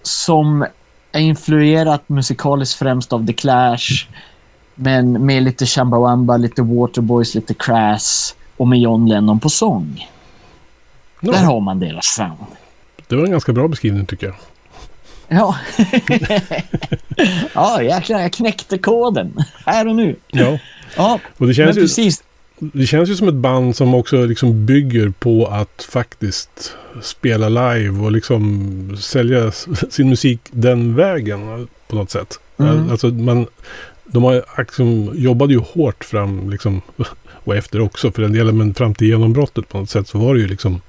[0.01, 0.65] som
[1.11, 4.07] är influerat musikaliskt främst av The Clash.
[4.75, 10.09] Men med lite Chumbawamba, lite Waterboys, lite Crass och med John Lennon på sång.
[11.21, 11.31] Ja.
[11.31, 12.55] Där har man deras sound.
[13.07, 14.35] Det var en ganska bra beskrivning tycker jag.
[15.27, 15.55] Ja,
[17.53, 20.15] ja jäklar, jag knäckte koden här och nu.
[20.27, 20.57] Ja,
[20.95, 22.23] ja och det känns, ju, precis.
[22.60, 27.99] det känns ju som ett band som också liksom bygger på att faktiskt spela live
[27.99, 29.52] och liksom sälja
[29.89, 32.39] sin musik den vägen på något sätt.
[32.58, 32.91] Mm.
[32.91, 33.47] Alltså man,
[34.06, 36.82] de har liksom, jobbade ju hårt fram liksom,
[37.43, 40.34] och efter också för den delen, men fram till genombrottet på något sätt så var
[40.34, 40.82] det ju liksom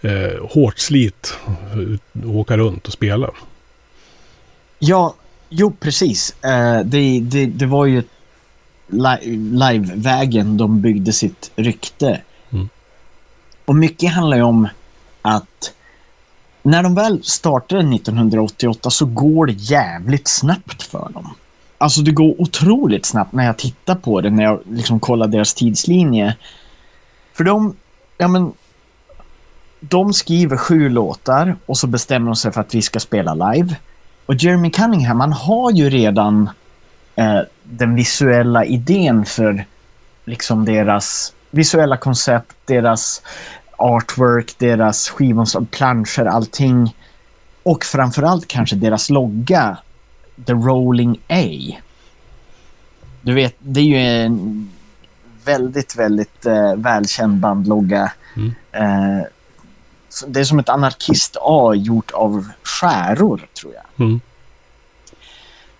[0.00, 1.38] eh, hårt slit
[1.72, 3.30] att åka runt och spela.
[4.78, 5.14] Ja,
[5.48, 6.44] jo precis.
[6.44, 8.04] Eh, det, det, det var ju li
[8.92, 12.20] livevägen de byggde sitt rykte.
[12.50, 12.68] Mm.
[13.64, 14.68] Och mycket handlar ju om
[15.22, 15.72] att
[16.62, 21.34] när de väl startade 1988 så går det jävligt snabbt för dem.
[21.78, 25.54] Alltså det går otroligt snabbt när jag tittar på det, när jag liksom kollar deras
[25.54, 26.36] tidslinje.
[27.32, 27.76] För de,
[28.18, 28.52] ja men,
[29.80, 33.76] de skriver sju låtar och så bestämmer de sig för att vi ska spela live.
[34.26, 36.50] Och Jeremy Cunningham, han har ju redan
[37.16, 39.64] eh, den visuella idén för
[40.24, 43.22] liksom deras visuella koncept, deras
[43.76, 46.96] artwork, deras skivomslag, planscher, allting.
[47.62, 49.76] Och framförallt kanske deras logga,
[50.46, 51.76] The Rolling A.
[53.22, 54.70] Du vet, det är ju en
[55.44, 58.12] väldigt, väldigt eh, välkänd bandlogga.
[58.36, 58.54] Mm.
[58.72, 59.24] Eh,
[60.26, 64.06] det är som ett anarkist-A gjort av skäror, tror jag.
[64.06, 64.20] Mm.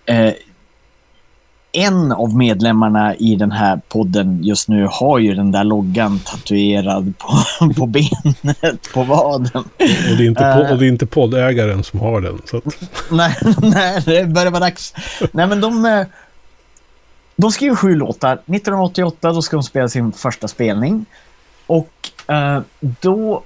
[0.05, 0.33] Eh,
[1.73, 7.13] en av medlemmarna i den här podden just nu har ju den där loggan tatuerad
[7.17, 7.33] på,
[7.77, 9.63] på benet, på vaden.
[10.11, 12.41] Och det, är inte, uh, och det är inte poddägaren som har den.
[12.45, 12.63] Så att...
[13.11, 14.93] nej, nej, det börjar vara dags.
[15.31, 16.05] Nej, men de, eh,
[17.35, 18.33] de skriver sju låtar.
[18.33, 21.05] 1988 då ska de spela sin första spelning.
[21.67, 23.43] Och uh, då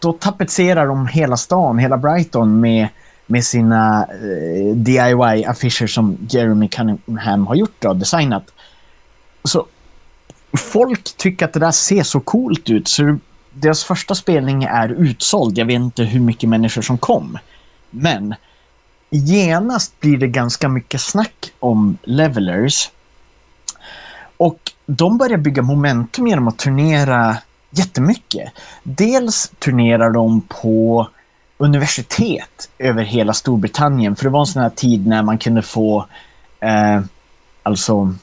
[0.00, 2.88] då tapetserar de hela stan, hela Brighton med,
[3.30, 8.44] med sina eh, DIY-affischer som Jeremy Cunningham har gjort och designat.
[9.44, 9.66] Så
[10.58, 13.18] folk tycker att det där ser så coolt ut så
[13.52, 15.58] deras första spelning är utsåld.
[15.58, 17.38] Jag vet inte hur mycket människor som kom.
[17.90, 18.34] Men
[19.10, 22.90] genast blir det ganska mycket snack om levelers.
[24.36, 27.36] Och de börjar bygga momentum genom att turnera
[27.70, 28.52] jättemycket.
[28.82, 31.08] Dels turnerar de på
[31.62, 34.16] universitet över hela Storbritannien.
[34.16, 36.06] För det var en sån här tid när man kunde få
[36.60, 37.00] eh,
[37.62, 38.14] alltså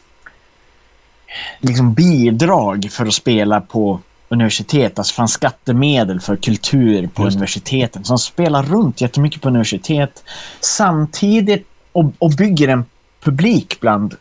[1.59, 4.99] liksom bidrag för att spela på universitet.
[4.99, 8.03] Alltså fanns skattemedel för kultur på universiteten.
[8.03, 10.23] Så de spelar runt jättemycket på universitet.
[10.59, 12.85] Samtidigt och, och bygger en
[13.23, 14.15] publik bland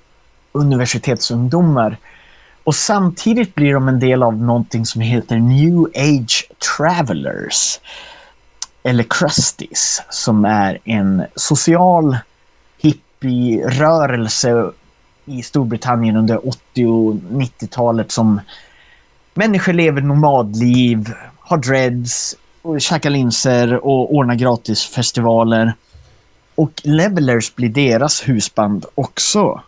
[0.52, 1.96] universitetsungdomar
[2.64, 7.80] och samtidigt blir de en del av någonting som heter New Age Travelers.
[8.86, 12.16] Eller Crusties, som är en social
[12.78, 14.70] hippie-rörelse
[15.24, 18.40] i Storbritannien under 80 och 90-talet som
[19.34, 25.74] människor lever nomadliv, har dreads, och käkar linser och ordnar gratisfestivaler.
[26.54, 29.62] Och Levelers blir deras husband också.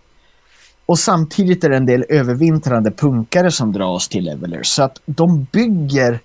[0.86, 4.66] Och samtidigt är det en del övervintrande punkare som dras till Levelers.
[4.66, 6.20] Så att de bygger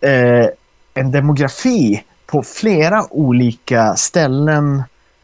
[0.00, 0.46] eh,
[0.94, 4.82] en demografi på flera olika ställen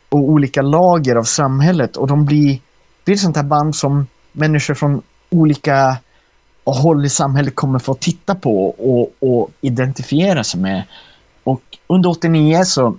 [0.09, 1.97] och olika lager av samhället.
[1.97, 2.59] Och de blir,
[3.05, 5.97] blir ett sånt här band som människor från olika
[6.65, 10.83] håll i samhället kommer få titta på och, och identifiera sig med.
[11.45, 12.97] Och under 89 så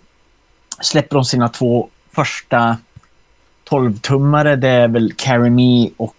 [0.81, 2.77] släpper de sina två första
[3.69, 6.15] 12-tummare, det är väl Carry Me och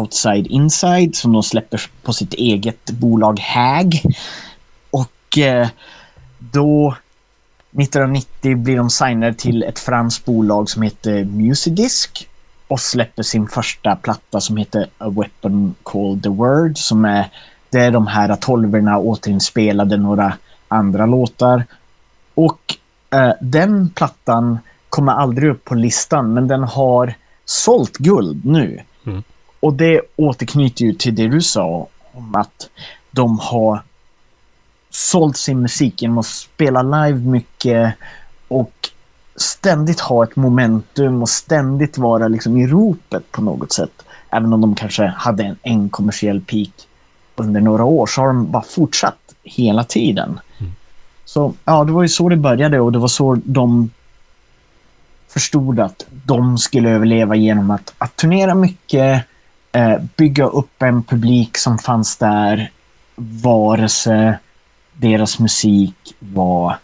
[0.00, 4.02] Outside Inside som de släpper på sitt eget bolag HAG.
[5.38, 5.68] Eh,
[6.38, 6.96] då
[7.70, 12.28] 1990 blir de signade till ett franskt bolag som heter Musidisk
[12.68, 17.30] och släpper sin första platta som heter A Weapon Called The Word som är
[17.70, 20.32] det är de här tolverna återinspelade några
[20.68, 21.64] andra låtar.
[22.34, 22.60] Och
[23.10, 28.80] eh, den plattan kommer aldrig upp på listan, men den har sålt guld nu.
[29.06, 29.22] Mm.
[29.60, 32.70] Och det återknyter ju till det du sa om att
[33.10, 33.82] de har
[34.96, 37.94] sålt sin musik genom att spela live mycket
[38.48, 38.90] och
[39.36, 44.04] ständigt ha ett momentum och ständigt vara liksom i ropet på något sätt.
[44.30, 46.70] Även om de kanske hade en, en kommersiell peak
[47.36, 50.40] under några år så har de bara fortsatt hela tiden.
[50.58, 50.72] Mm.
[51.24, 53.90] Så ja, det var ju så det började och det var så de
[55.28, 59.24] förstod att de skulle överleva genom att, att turnera mycket,
[59.72, 62.70] eh, bygga upp en publik som fanns där,
[63.16, 64.38] vare sig
[64.96, 66.78] deras musik var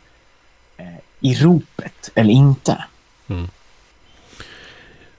[0.76, 0.86] eh,
[1.20, 2.84] i ropet eller inte.
[3.28, 3.48] Mm.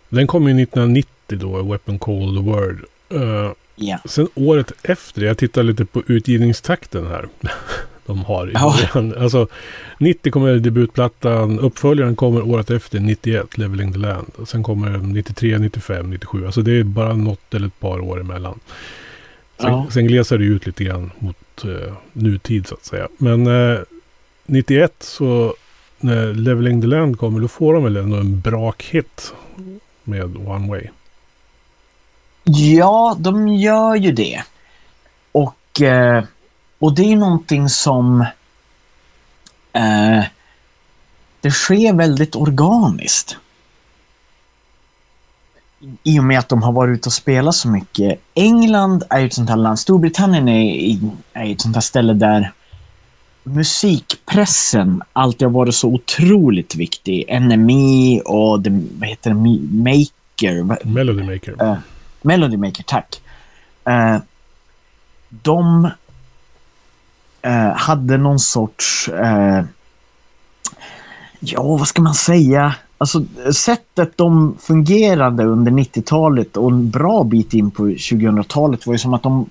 [0.09, 2.85] Den kom ju 1990 då, Weapon Call the Word.
[3.13, 4.01] Uh, yeah.
[4.05, 7.27] Sen året efter, jag tittar lite på utgivningstakten här.
[8.05, 9.23] de har i början.
[9.23, 9.47] Alltså,
[9.97, 14.31] 90 kommer debutplattan, uppföljaren kommer året efter, 91, Leveling the Land.
[14.35, 16.45] Och sen kommer 93, 95, 97.
[16.45, 18.59] Alltså det är bara något eller ett par år emellan.
[19.59, 19.87] Sen, ja.
[19.89, 23.07] sen glesar det ut lite grann mot eh, nutid så att säga.
[23.17, 23.79] Men eh,
[24.45, 25.55] 91 så
[25.99, 29.33] när Leveling the Land kommer då får de väl ändå en brak hit
[30.03, 30.87] med One Way.
[32.43, 34.43] Ja, de gör ju det.
[35.31, 36.23] Och, eh,
[36.79, 38.21] och det är någonting som
[39.73, 40.23] eh,
[41.41, 43.37] det sker väldigt organiskt.
[46.03, 48.19] I och med att de har varit ute och spelat så mycket.
[48.33, 50.99] England är ju ett sånt här land, Storbritannien är,
[51.33, 52.51] är ett sånt här ställe där
[53.43, 57.41] musikpressen alltid har varit så otroligt viktig.
[57.41, 58.69] NME och the,
[58.99, 60.85] vad heter det, Maker.
[60.85, 61.63] Melody Maker.
[61.63, 61.77] Uh,
[62.21, 63.21] Melody Maker, tack.
[63.89, 64.17] Uh,
[65.29, 65.89] de
[67.45, 69.09] uh, hade någon sorts,
[71.39, 77.53] ja vad ska man säga, alltså sättet de fungerade under 90-talet och en bra bit
[77.53, 79.49] in på 2000-talet var ju som att de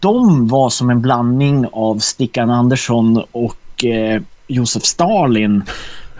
[0.00, 5.62] de var som en blandning av Stickan Andersson och eh, Josef Stalin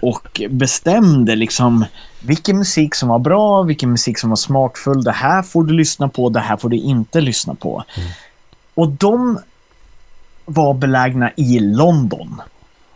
[0.00, 1.84] och bestämde liksom
[2.20, 5.04] vilken musik som var bra, vilken musik som var smakfull.
[5.04, 7.84] Det här får du lyssna på, det här får du inte lyssna på.
[7.96, 8.08] Mm.
[8.74, 9.38] Och de
[10.44, 12.40] var belägna i London.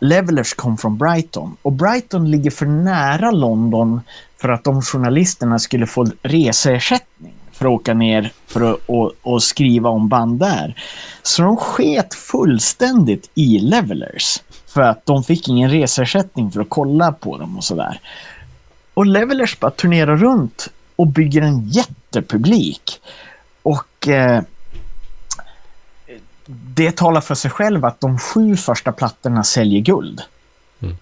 [0.03, 4.01] Levelers kom från Brighton och Brighton ligger för nära London
[4.37, 9.43] för att de journalisterna skulle få reseersättning för att åka ner för att och, och
[9.43, 10.75] skriva om band där.
[11.21, 14.43] Så de sket fullständigt i Levelers.
[14.67, 17.99] För att de fick ingen reseersättning för att kolla på dem och sådär.
[18.93, 23.01] Och Levelers bara turnerar runt och bygger en jättepublik.
[23.63, 24.41] Och eh,
[26.73, 30.21] det talar för sig själv att de sju första plattorna säljer guld.
[30.81, 30.95] Mm.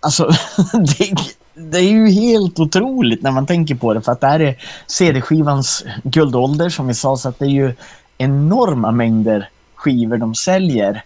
[0.00, 0.30] Alltså,
[0.72, 1.14] det,
[1.54, 4.56] det är ju helt otroligt när man tänker på det för att det här är
[4.86, 7.74] CD-skivans guldålder som vi sa så att det är ju
[8.18, 11.04] enorma mängder skivor de säljer.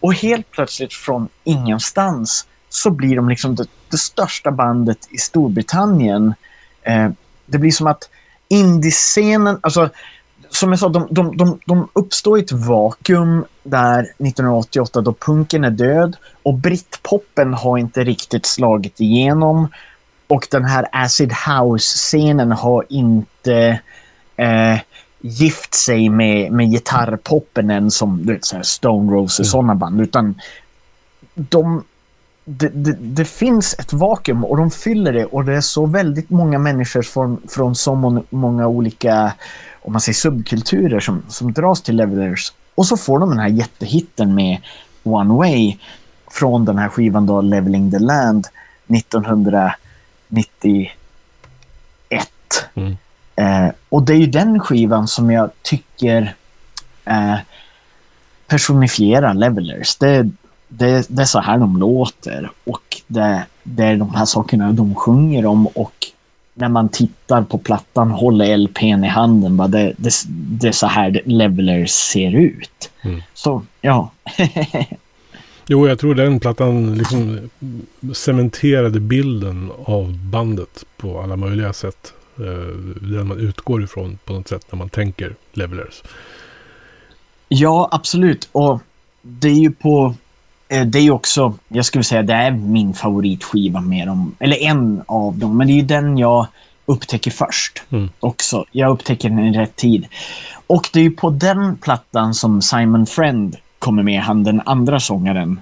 [0.00, 6.34] Och helt plötsligt från ingenstans så blir de liksom det, det största bandet i Storbritannien.
[6.82, 7.10] Eh,
[7.46, 8.08] det blir som att
[8.48, 9.90] indiescenen, alltså
[10.56, 15.64] som jag sa, de, de, de, de uppstår i ett vakuum där 1988 då punken
[15.64, 19.68] är död och brittpoppen har inte riktigt slagit igenom
[20.26, 23.80] och den här acid house-scenen har inte
[24.36, 24.78] eh,
[25.20, 29.50] gift sig med, med gitarrpoppen än som du vet, så Stone Roses och mm.
[29.50, 30.40] sådana band utan
[31.34, 31.84] de,
[32.44, 36.30] det, det, det, finns ett vakuum och de fyller det och det är så väldigt
[36.30, 39.32] många människor från, från så många olika
[39.84, 42.52] om man säger subkulturer som, som dras till Levelers.
[42.74, 44.58] Och så får de den här jättehitten med
[45.02, 45.76] One Way
[46.30, 48.46] från den här skivan då Leveling the Land
[48.88, 50.90] 1991.
[52.74, 52.96] Mm.
[53.36, 56.34] Eh, och det är ju den skivan som jag tycker
[57.04, 57.36] eh,
[58.46, 59.96] personifierar Levelers.
[59.96, 60.30] Det,
[60.68, 64.94] det, det är så här de låter och det, det är de här sakerna de
[64.94, 66.13] sjunger om och
[66.54, 70.86] när man tittar på plattan, håller LPn i handen, bara det, det, det är så
[70.86, 72.90] här Levelers ser ut.
[73.02, 73.22] Mm.
[73.34, 74.10] Så, ja.
[75.66, 77.50] jo, jag tror den plattan liksom
[78.14, 82.12] cementerade bilden av bandet på alla möjliga sätt.
[82.38, 86.02] Eh, den man utgår ifrån på något sätt när man tänker Levelers.
[87.48, 88.48] Ja, absolut.
[88.52, 88.80] Och
[89.22, 90.14] det är ju på
[90.68, 94.36] det är också, jag skulle säga det är min favoritskiva med dem.
[94.38, 96.46] Eller en av dem, men det är ju den jag
[96.86, 98.10] upptäcker först mm.
[98.20, 98.64] också.
[98.72, 100.06] Jag upptäcker den i rätt tid.
[100.66, 105.00] Och det är ju på den plattan som Simon Friend kommer med, han den andra
[105.00, 105.60] sångaren.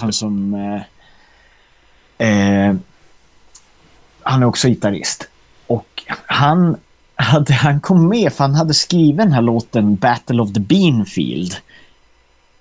[0.00, 0.54] Han som...
[0.54, 0.82] Eh,
[2.28, 2.74] eh,
[4.22, 5.28] han är också gitarrist.
[5.66, 6.76] Och han,
[7.14, 11.56] hade, han kom med för han hade skrivit den här låten Battle of the Beanfield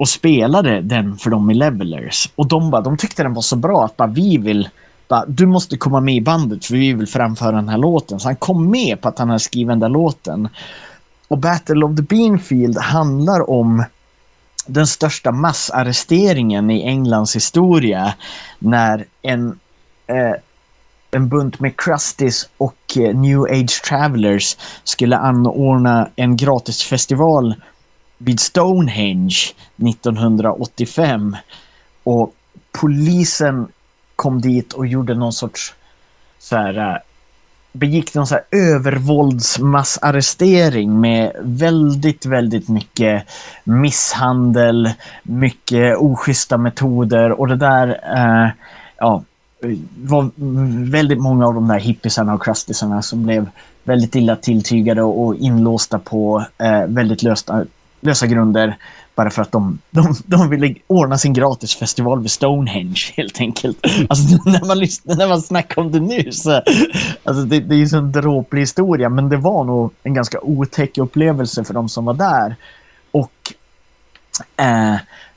[0.01, 2.29] och spelade den för dem i Levelers.
[2.35, 4.69] Och de, bara, de tyckte den var så bra att bara, vi vill
[5.07, 8.19] bara, du måste komma med i bandet för vi vill framföra den här låten.
[8.19, 10.49] Så han kom med på att han hade skrivit den där låten.
[11.27, 13.83] Och Battle of the Beanfield handlar om
[14.65, 18.13] den största massarresteringen i Englands historia
[18.59, 19.59] när en,
[20.07, 20.35] eh,
[21.11, 27.55] en bunt med Crusties och eh, New Age Travelers skulle anordna en gratisfestival
[28.23, 29.37] vid Stonehenge
[29.77, 31.35] 1985.
[32.03, 32.33] Och
[32.71, 33.67] polisen
[34.15, 35.73] kom dit och gjorde någon sorts
[36.39, 36.97] så här, eh,
[37.73, 43.23] begick någon så här övervåldsmassarrestering med väldigt, väldigt mycket
[43.63, 44.89] misshandel,
[45.23, 48.49] mycket oschyssta metoder och det där, eh,
[48.97, 49.23] ja,
[50.01, 50.29] var
[50.91, 53.49] väldigt många av de där hippisarna och crustisarna som blev
[53.83, 57.65] väldigt illa tilltygade och inlåsta på eh, väldigt lösta,
[58.01, 58.77] lösa grunder.
[59.15, 63.77] Bara för att de, de, de ville ordna sin gratisfestival vid Stonehenge helt enkelt.
[64.09, 66.51] Alltså när man, lyssnar, när man snackar om det nu så...
[67.23, 70.97] Alltså det, det är ju en dråplig historia men det var nog en ganska otäck
[70.97, 72.55] upplevelse för de som var där.
[73.11, 73.53] Och
[74.57, 74.95] eh,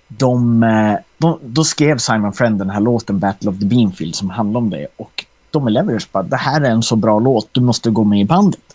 [0.09, 4.31] de, eh, de, då skrev Simon Friend den här låten Battle of the Beanfield som
[4.31, 4.87] handlar om det.
[4.97, 8.21] Och de Leverage bara, det här är en så bra låt, du måste gå med
[8.21, 8.74] i bandet.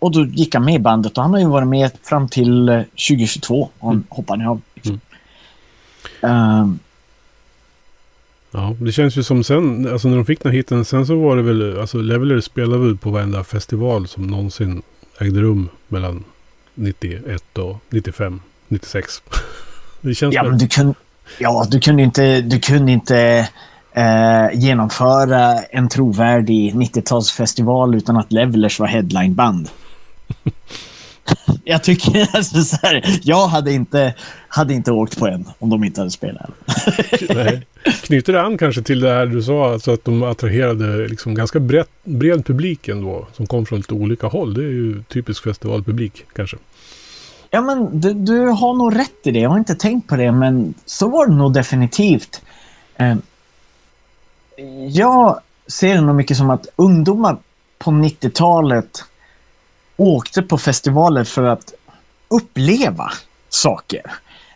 [0.00, 2.84] Och då gick han med i bandet och han har ju varit med fram till
[2.90, 3.62] 2022.
[3.62, 4.04] Eh, han mm.
[4.08, 4.60] hoppade av.
[4.74, 5.00] Liksom.
[6.20, 6.70] Mm.
[6.70, 6.74] Uh,
[8.50, 11.16] ja, det känns ju som sen, alltså när de fick den här hiten, sen så
[11.16, 14.82] var det väl, alltså Leveler spelade väl på varenda festival som någonsin
[15.20, 16.24] ägde rum mellan
[16.74, 19.22] 91 och 95, 96.
[20.00, 20.94] det känns ja, men du kunde,
[21.38, 23.48] ja, du kunde inte, du kunde inte
[23.92, 29.68] eh, genomföra en trovärdig 90-talsfestival utan att Levelers var headlineband.
[31.64, 34.14] jag tycker alltså så här, jag hade inte,
[34.48, 36.50] hade inte åkt på en om de inte hade spelat.
[37.28, 37.66] Nej.
[38.02, 41.60] Knyter det an kanske till det här du sa, alltså att de attraherade liksom ganska
[41.60, 44.54] bred, bred publik ändå, som kom från lite olika håll.
[44.54, 46.56] Det är ju typisk festivalpublik kanske.
[47.50, 49.38] Ja, men du, du har nog rätt i det.
[49.38, 52.42] Jag har inte tänkt på det, men så var det nog definitivt.
[52.96, 53.16] Eh,
[54.88, 57.36] jag ser det nog mycket som att ungdomar
[57.78, 59.04] på 90-talet
[60.00, 61.72] åkte på festivaler för att
[62.28, 63.12] uppleva
[63.48, 64.02] saker.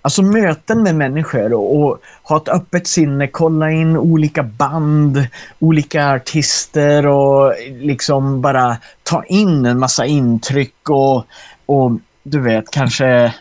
[0.03, 5.26] Alltså möten med människor och, och, ha ett öppet sinne, kolla in olika band,
[5.59, 11.24] olika artister och liksom bara ta in en massa intryck och,
[11.66, 11.92] och
[12.22, 13.34] du vet kanske,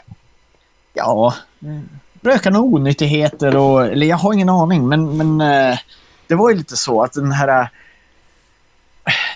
[0.93, 1.33] ja,
[2.21, 5.77] röka några onyttigheter och, eller jag har ingen aning men, men eh,
[6.27, 7.69] det var ju lite så att den här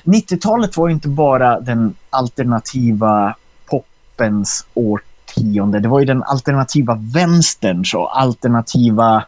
[0.04, 5.80] 90-talet var ju inte bara den alternativa poppens årtionde.
[5.80, 9.26] Det var ju den alternativa vänsterns och alternativa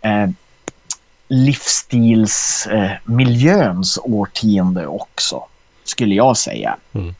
[0.00, 0.30] eh,
[1.28, 5.42] livsstilsmiljöns eh, årtionde också,
[5.84, 6.76] skulle jag säga.
[6.92, 7.14] Mm.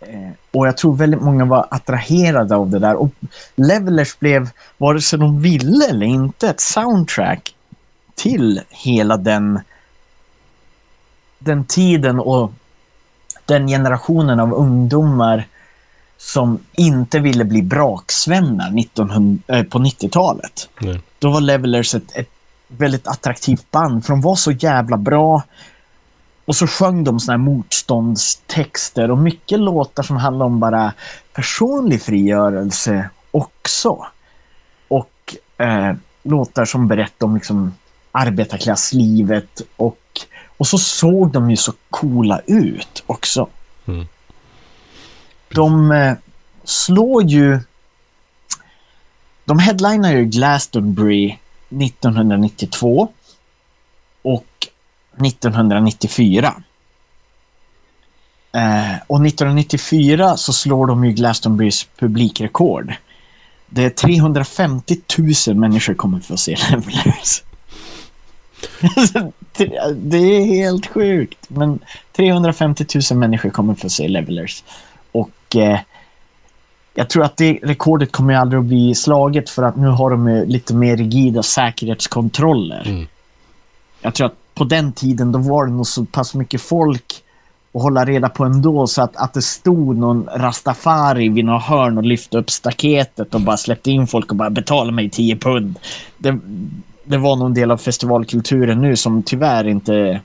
[0.00, 2.94] Eh, och jag tror väldigt många var attraherade av det där.
[2.94, 3.10] Och
[3.54, 4.48] Levelers blev,
[4.78, 7.54] vare sig de ville eller inte, ett soundtrack
[8.14, 9.60] till hela den
[11.38, 12.52] den tiden och
[13.44, 15.46] den generationen av ungdomar
[16.18, 20.68] som inte ville bli braksvänner 1900, äh, på 90-talet.
[21.18, 22.28] Då var Levelers ett, ett,
[22.68, 25.42] väldigt attraktivt band för de var så jävla bra.
[26.44, 30.92] Och så sjöng de såna här motståndstexter och mycket låtar som handlar om bara
[31.32, 34.06] personlig frigörelse också.
[34.88, 37.74] Och eh, låtar som berättar om liksom
[38.12, 39.98] arbetarklasslivet och
[40.56, 43.48] och så såg de ju så coola ut också.
[43.86, 44.06] Mm.
[45.48, 46.14] De eh,
[46.64, 47.60] slår ju...
[49.44, 51.38] De headlinar ju Glastonbury
[51.68, 53.08] 1992
[54.22, 54.68] och
[55.26, 56.62] 1994.
[58.52, 62.94] Eh, och 1994 så slår de ju Glastonburys publikrekord.
[63.66, 64.96] Det är 350
[65.46, 67.42] 000 människor kommer få se Levelers.
[69.96, 71.38] det är helt sjukt.
[71.48, 71.78] Men
[72.16, 74.64] 350 000 människor kommer få se Levelers.
[75.12, 75.78] Och eh,
[76.94, 80.44] jag tror att det rekordet kommer aldrig att bli slaget för att nu har de
[80.46, 82.82] lite mer rigida säkerhetskontroller.
[82.86, 83.06] Mm.
[84.00, 87.22] Jag tror att på den tiden då var det nog så pass mycket folk
[87.74, 91.98] att hålla reda på ändå så att, att det stod någon rastafari vid något hörn
[91.98, 95.78] och lyfte upp staketet och bara släppte in folk och bara betala mig 10 pund.
[96.18, 96.38] Det,
[97.06, 100.20] det var någon del av festivalkulturen nu som tyvärr inte...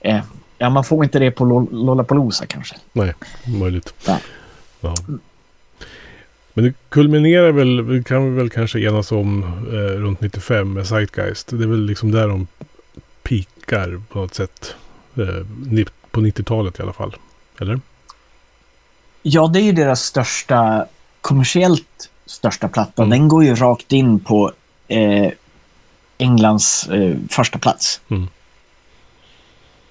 [0.00, 0.20] Eh,
[0.58, 2.76] ja, man får inte det på Lollapalooza kanske.
[2.92, 3.14] Nej,
[3.46, 3.94] möjligt.
[4.06, 4.18] Ja.
[4.80, 4.94] ja.
[6.54, 11.48] Men det kulminerar väl, kan vi väl kanske enas om eh, runt 95 med Zeitgeist.
[11.50, 12.46] Det är väl liksom där de
[13.22, 14.74] pikar på något sätt.
[15.16, 17.16] Eh, på 90-talet i alla fall.
[17.60, 17.80] Eller?
[19.22, 20.86] Ja, det är ju deras största,
[21.20, 23.02] kommersiellt största platta.
[23.02, 23.10] Mm.
[23.10, 24.52] Den går ju rakt in på
[24.88, 25.32] eh,
[26.20, 28.00] Englands eh, första plats.
[28.08, 28.28] Mm.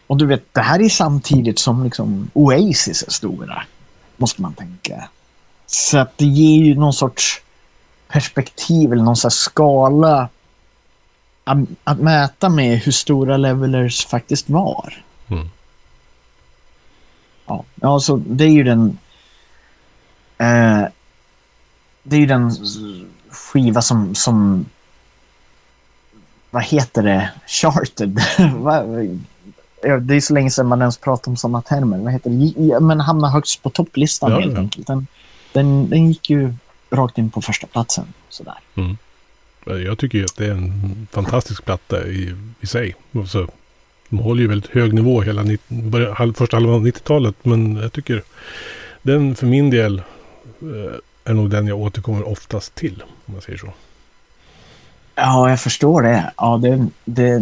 [0.07, 3.63] Och du vet, det här är samtidigt som liksom Oasis är stora,
[4.17, 5.09] måste man tänka.
[5.65, 7.41] Så att det ger ju någon sorts
[8.07, 10.29] perspektiv eller någon sorts skala
[11.43, 15.03] att, att mäta med hur stora levelers faktiskt var.
[15.27, 15.49] Mm.
[17.45, 18.97] Ja, alltså det är ju den
[20.37, 20.87] eh,
[22.03, 22.51] det är ju den
[23.29, 24.65] skiva som, som
[26.51, 28.09] vad heter det, charted.
[30.01, 31.97] det är så länge sedan man ens pratade om sådana termer.
[31.97, 32.79] Vad heter det?
[32.79, 34.59] Men hamna högst på topplistan ja, helt ja.
[34.59, 34.87] enkelt.
[34.87, 35.07] Den,
[35.53, 36.53] den, den gick ju
[36.89, 38.13] rakt in på första platsen.
[38.29, 38.57] Sådär.
[38.75, 38.97] Mm.
[39.65, 42.95] Jag tycker att det är en fantastisk platta i, i sig.
[43.27, 43.47] Så,
[44.09, 45.43] de håller ju väldigt hög nivå hela
[46.35, 47.35] första halvan av 90-talet.
[47.43, 48.23] Men jag tycker
[49.01, 49.97] den för min del
[50.61, 53.03] eh, är nog den jag återkommer oftast till.
[53.25, 53.73] Om man säger så.
[55.19, 56.31] Ja, jag förstår det.
[56.37, 57.39] Ja, det, det,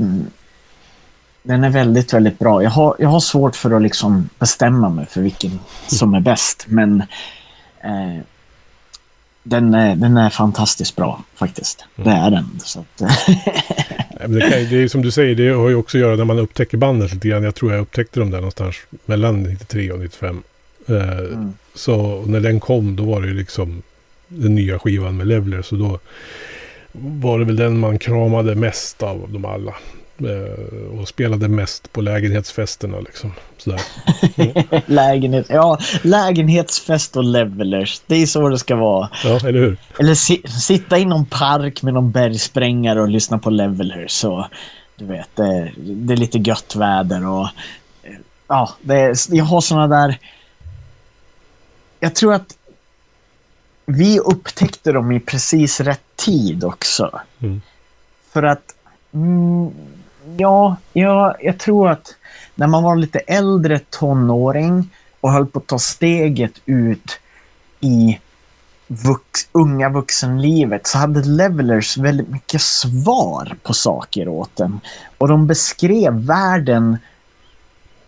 [1.43, 2.63] den är väldigt, väldigt bra.
[2.63, 6.65] Jag har, jag har svårt för att liksom bestämma mig för vilken som är bäst.
[6.67, 7.01] Men
[7.83, 8.23] eh,
[9.43, 11.85] den, är, den är fantastiskt bra faktiskt.
[11.95, 12.09] Mm.
[12.09, 12.59] Det är den.
[12.63, 12.85] Så
[14.27, 16.39] det, kan, det är som du säger, det har ju också att göra när man
[16.39, 17.43] upptäcker bandet lite grann.
[17.43, 18.75] Jag tror jag upptäckte dem där någonstans
[19.05, 20.43] mellan 93 och 95.
[20.87, 21.53] Eh, mm.
[21.75, 23.81] Så när den kom då var det ju liksom
[24.27, 25.61] den nya skivan med Leveler.
[25.61, 25.99] Så då
[26.91, 29.73] var det väl den man kramade mest av dem alla.
[30.19, 33.33] Eh, och spelade mest på lägenhetsfesterna liksom.
[33.57, 33.81] Sådär.
[34.35, 34.81] Mm.
[34.85, 38.01] Lägenhet, ja, lägenhetsfest och levelers.
[38.07, 39.09] Det är så det ska vara.
[39.23, 39.77] Ja, eller hur?
[39.99, 44.23] Eller si sitta i någon park med någon bergsprängare och lyssna på levelers.
[44.23, 44.45] Och,
[44.95, 47.47] du vet, det, det är lite gött väder och
[48.47, 50.19] ja, det, jag har sådana där...
[51.99, 52.56] Jag tror att
[53.89, 57.19] vi upptäckte dem i precis rätt tid också.
[57.39, 57.61] Mm.
[58.33, 58.75] För att
[59.13, 59.71] mm,
[60.37, 62.15] ja, ja, jag tror att
[62.55, 64.89] när man var lite äldre tonåring
[65.21, 67.19] och höll på att ta steget ut
[67.79, 68.19] i
[68.87, 74.79] vux, unga vuxenlivet så hade Levelers väldigt mycket svar på saker åt en.
[75.17, 76.97] Och de beskrev världen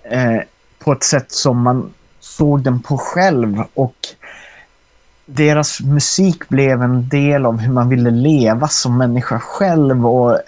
[0.04, 0.40] eh,
[0.80, 3.96] på ett sätt som man såg den på själv och
[5.34, 10.40] deras musik blev en del av hur man ville leva som människa själv och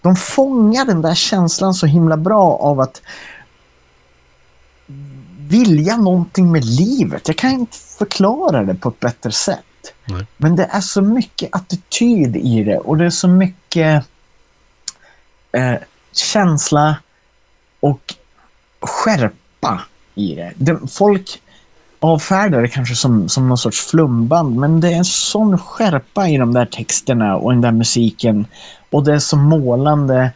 [0.00, 3.02] de fångar den där känslan så himla bra av att
[5.38, 7.28] vilja någonting med livet.
[7.28, 9.64] Jag kan inte förklara det på ett bättre sätt.
[10.04, 10.26] Nej.
[10.36, 14.04] Men det är så mycket attityd i det och det är så mycket
[15.52, 15.74] eh,
[16.12, 16.96] känsla
[17.80, 18.14] och
[18.80, 19.82] skärpa
[20.14, 20.52] i det.
[20.56, 21.40] det folk
[22.04, 26.36] avfärdar det kanske som, som någon sorts flumband men det är en sån skärpa i
[26.36, 28.46] de där texterna och den där musiken
[28.90, 30.32] och det är så målande.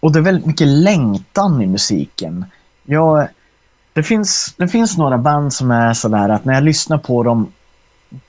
[0.00, 2.44] Och det är väldigt mycket längtan i musiken.
[2.84, 3.28] Jag,
[3.92, 7.52] det, finns, det finns några band som är sådär att när jag lyssnar på dem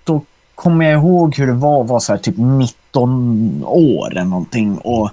[0.03, 0.22] då
[0.55, 4.78] kommer jag ihåg hur det var att vara så här, typ 19 år eller någonting
[4.78, 5.09] och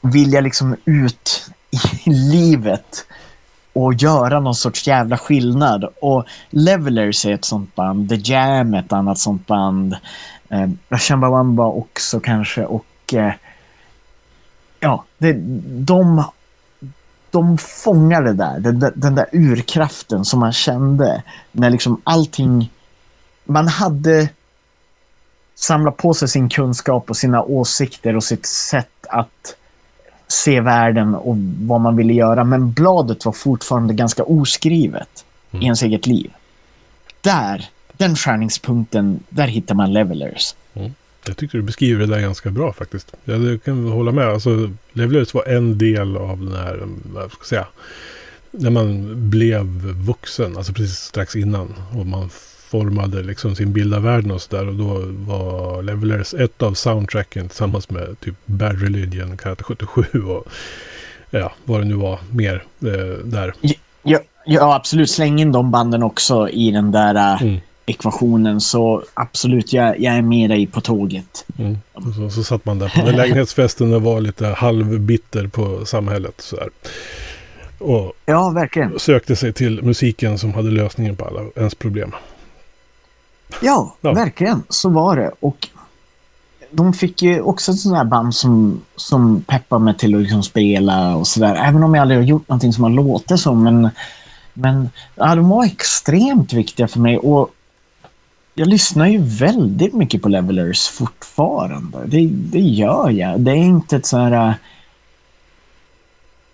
[0.00, 1.50] vilja liksom ut
[2.04, 3.06] i livet
[3.84, 5.84] och göra någon sorts jävla skillnad.
[6.00, 9.96] Och Levelers är ett sånt band, The Jam är ett annat sånt band,
[10.48, 13.32] eh, Chumbawamba också kanske och eh,
[14.80, 15.32] ja, det,
[15.84, 16.24] de,
[17.30, 21.22] de fångar det där, den, den där urkraften som man kände
[21.52, 22.72] när liksom allting,
[23.44, 24.28] man hade
[25.54, 29.56] samlat på sig sin kunskap och sina åsikter och sitt sätt att
[30.28, 32.44] se världen och vad man ville göra.
[32.44, 35.62] Men bladet var fortfarande ganska oskrivet mm.
[35.62, 36.30] i ens eget liv.
[37.20, 40.54] Där, den skärningspunkten, där hittar man levelers.
[40.74, 40.92] Mm.
[41.26, 43.14] Jag tyckte du beskriver det där ganska bra faktiskt.
[43.24, 44.28] Jag kan hålla med.
[44.28, 47.66] Alltså, Levelers var en del av den här, vad ska jag säga,
[48.50, 49.64] när man blev
[50.06, 51.74] vuxen, alltså precis strax innan.
[51.92, 52.30] Och man
[52.68, 54.68] formade liksom sin bild av världen och sådär.
[54.68, 60.46] Och då var Levelers ett av soundtracken tillsammans med typ Bad Religion, Karate 77 och
[61.30, 63.54] ja, vad det nu var mer eh, där.
[64.02, 65.10] Ja, ja, absolut.
[65.10, 70.14] Släng in de banden också i den där uh, mm ekvationen så absolut, jag, jag
[70.14, 71.44] är med dig på tåget.
[71.58, 71.78] Mm.
[72.16, 76.34] Så, så satt man där på den lägenhetsfesten och var lite halvbitter på samhället.
[76.40, 76.68] Så där.
[77.78, 78.98] Och ja, verkligen.
[78.98, 82.12] sökte sig till musiken som hade lösningen på alla ens problem.
[83.62, 84.12] Ja, ja.
[84.12, 84.62] verkligen.
[84.68, 85.32] Så var det.
[85.40, 85.68] Och
[86.70, 90.42] de fick ju också ett sånt här band som, som peppar mig till att liksom
[90.42, 91.54] spela och sådär.
[91.54, 93.54] Även om jag aldrig har gjort någonting som har låtit så.
[93.54, 93.90] Men,
[94.54, 97.18] men ja, de var extremt viktiga för mig.
[97.18, 97.50] Och
[98.54, 101.98] jag lyssnar ju väldigt mycket på Levelers fortfarande.
[102.06, 103.40] Det, det gör jag.
[103.40, 104.54] Det är inte ett så här...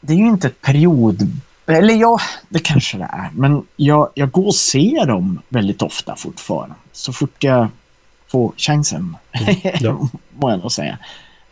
[0.00, 1.30] Det är ju inte ett period...
[1.66, 3.30] Eller ja, det kanske det är.
[3.34, 6.74] Men jag, jag går och ser dem väldigt ofta fortfarande.
[6.92, 7.68] Så fort jag
[8.26, 9.16] får chansen.
[9.32, 10.08] Mm, ja.
[10.34, 10.98] Må jag nog säga.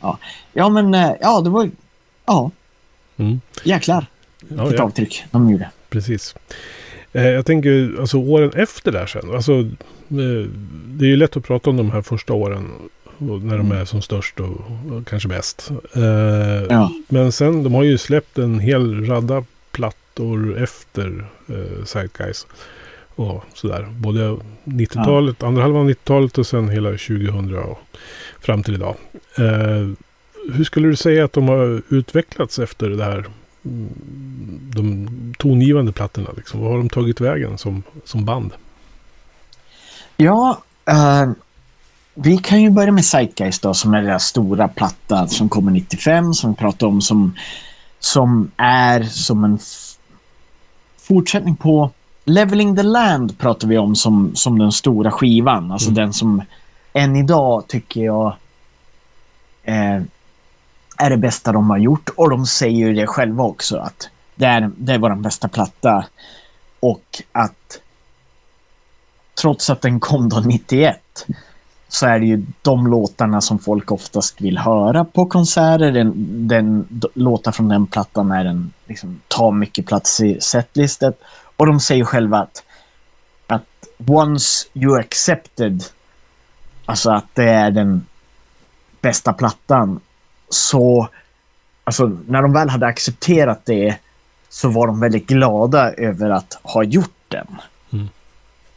[0.00, 0.18] Ja,
[0.52, 1.70] ja men eh, ja, det var...
[2.26, 2.50] Ja.
[3.16, 3.40] Mm.
[3.64, 4.06] Jäklar.
[4.48, 4.84] Ja, Vilket ja.
[4.84, 5.70] avtryck de gjorde.
[5.90, 6.34] Precis.
[7.12, 9.34] Eh, jag tänker alltså åren efter där sen.
[9.34, 10.48] Alltså, eh,
[10.86, 12.70] det är ju lätt att prata om de här första åren.
[13.18, 14.60] När de är som störst och,
[14.90, 15.70] och kanske bäst.
[15.94, 16.02] Eh,
[16.70, 16.92] ja.
[17.08, 19.44] Men sen, de har ju släppt en hel radda
[20.14, 22.46] plattor efter eh, Zeitgeist.
[23.16, 23.88] Och sådär.
[23.90, 25.46] Både 90-talet, ja.
[25.46, 27.78] andra halvan av 90-talet och sen hela 2000 och
[28.40, 28.96] fram till idag.
[29.38, 29.88] Eh,
[30.52, 33.24] hur skulle du säga att de har utvecklats efter det här
[34.74, 35.08] de
[35.38, 36.30] tongivande plattorna?
[36.36, 36.60] Liksom?
[36.60, 38.52] Vad har de tagit vägen som, som band?
[40.16, 41.32] Ja, uh,
[42.14, 46.34] vi kan ju börja med Zeitgeist då, som är den stora platta som kommer 95,
[46.34, 47.34] som vi pratade om, som,
[48.00, 49.58] som är som en
[51.03, 51.90] fortsättning på
[52.24, 55.72] Leveling the Land pratar vi om som, som den stora skivan.
[55.72, 55.94] Alltså mm.
[55.94, 56.42] den som
[56.92, 58.36] än idag tycker jag
[59.62, 60.03] eh,
[60.96, 62.11] är det bästa de har gjort.
[62.16, 66.05] Och de säger ju det själva också att det är, det är vår bästa platta.
[66.80, 67.80] Och att
[69.40, 71.26] trots att den kom då 91
[71.93, 75.93] så är det ju de låtarna som folk oftast vill höra på konserter.
[75.93, 76.12] Den,
[76.49, 81.20] den låtar från den plattan är den liksom, tar mycket plats i setlistet.
[81.57, 82.62] Och de säger själva att,
[83.47, 85.84] att once you accepted,
[86.84, 88.07] alltså att det är den
[89.01, 90.01] bästa plattan,
[90.49, 91.09] så
[91.84, 93.97] alltså, när de väl hade accepterat det
[94.49, 97.47] så var de väldigt glada över att ha gjort den.
[97.93, 98.09] Mm.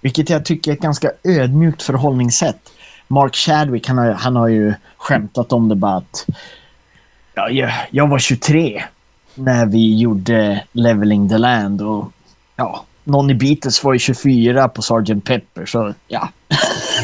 [0.02, 2.72] Vilket jag tycker är ett ganska ödmjukt förhållningssätt.
[3.08, 6.26] Mark Chadwick, han har, han har ju skämtat om det bara att
[7.34, 8.84] ja, jag, jag var 23
[9.36, 12.12] när vi gjorde Leveling the Land och
[12.56, 15.26] ja, någon i Beatles var ju 24 på Sgt.
[15.26, 16.30] Pepper, så ja.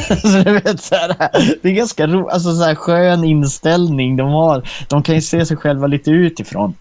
[0.21, 1.15] så du vet, så här,
[1.61, 4.69] det är ganska ro, alltså, så här, skön inställning de har.
[4.87, 6.75] De kan ju se sig själva lite utifrån.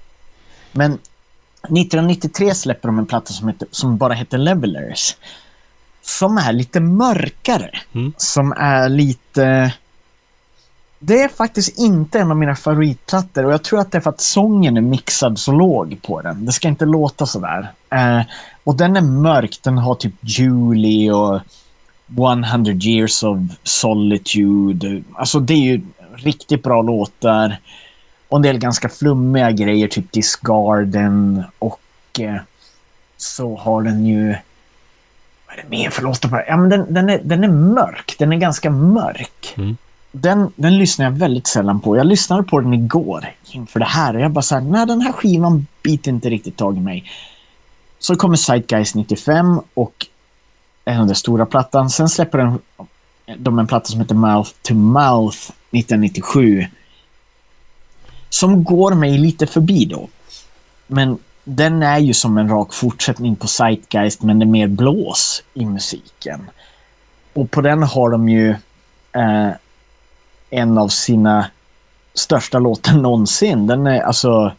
[0.72, 0.92] Men
[1.62, 5.16] 1993 släpper de en platta som, heter, som bara heter Levelers.
[6.02, 7.70] Som är lite mörkare.
[7.94, 8.12] Mm.
[8.16, 9.74] Som är lite...
[10.98, 14.10] Det är faktiskt inte en av mina favoritplattor och jag tror att det är för
[14.10, 16.46] att sången är mixad så låg på den.
[16.46, 17.72] Det ska inte låta sådär.
[17.90, 18.20] Eh,
[18.64, 19.58] och den är mörk.
[19.62, 21.40] Den har typ Julie och
[22.18, 25.02] 100 years of solitude.
[25.14, 25.82] Alltså det är ju
[26.14, 27.56] riktigt bra låtar.
[28.28, 31.80] Och en del ganska flummiga grejer, typ Disgarden och
[32.18, 32.36] eh,
[33.16, 34.36] så har den ju...
[35.50, 36.44] Vad är det mer för låtar?
[36.48, 38.14] Ja, men den, den, är, den är mörk.
[38.18, 39.54] Den är ganska mörk.
[39.56, 39.76] Mm.
[40.12, 41.96] Den, den lyssnar jag väldigt sällan på.
[41.96, 45.12] Jag lyssnade på den igår inför det här och jag bara såhär, nej den här
[45.12, 47.10] skivan biter inte riktigt tag i mig.
[47.98, 50.06] Så kommer Zeitgeist 95 och
[50.84, 51.90] är den stora plattan.
[51.90, 52.58] Sen släpper den,
[53.38, 56.66] de en platta som heter Mouth to Mouth 1997.
[58.28, 60.08] Som går mig lite förbi då.
[60.86, 61.18] Men
[61.56, 65.64] den är ju som en rak fortsättning på Zeitgeist men det är mer blås i
[65.64, 66.50] musiken.
[67.32, 68.50] Och på den har de ju
[69.12, 69.50] eh,
[70.50, 71.50] en av sina
[72.14, 73.66] största låtar någonsin.
[73.66, 74.52] Den är alltså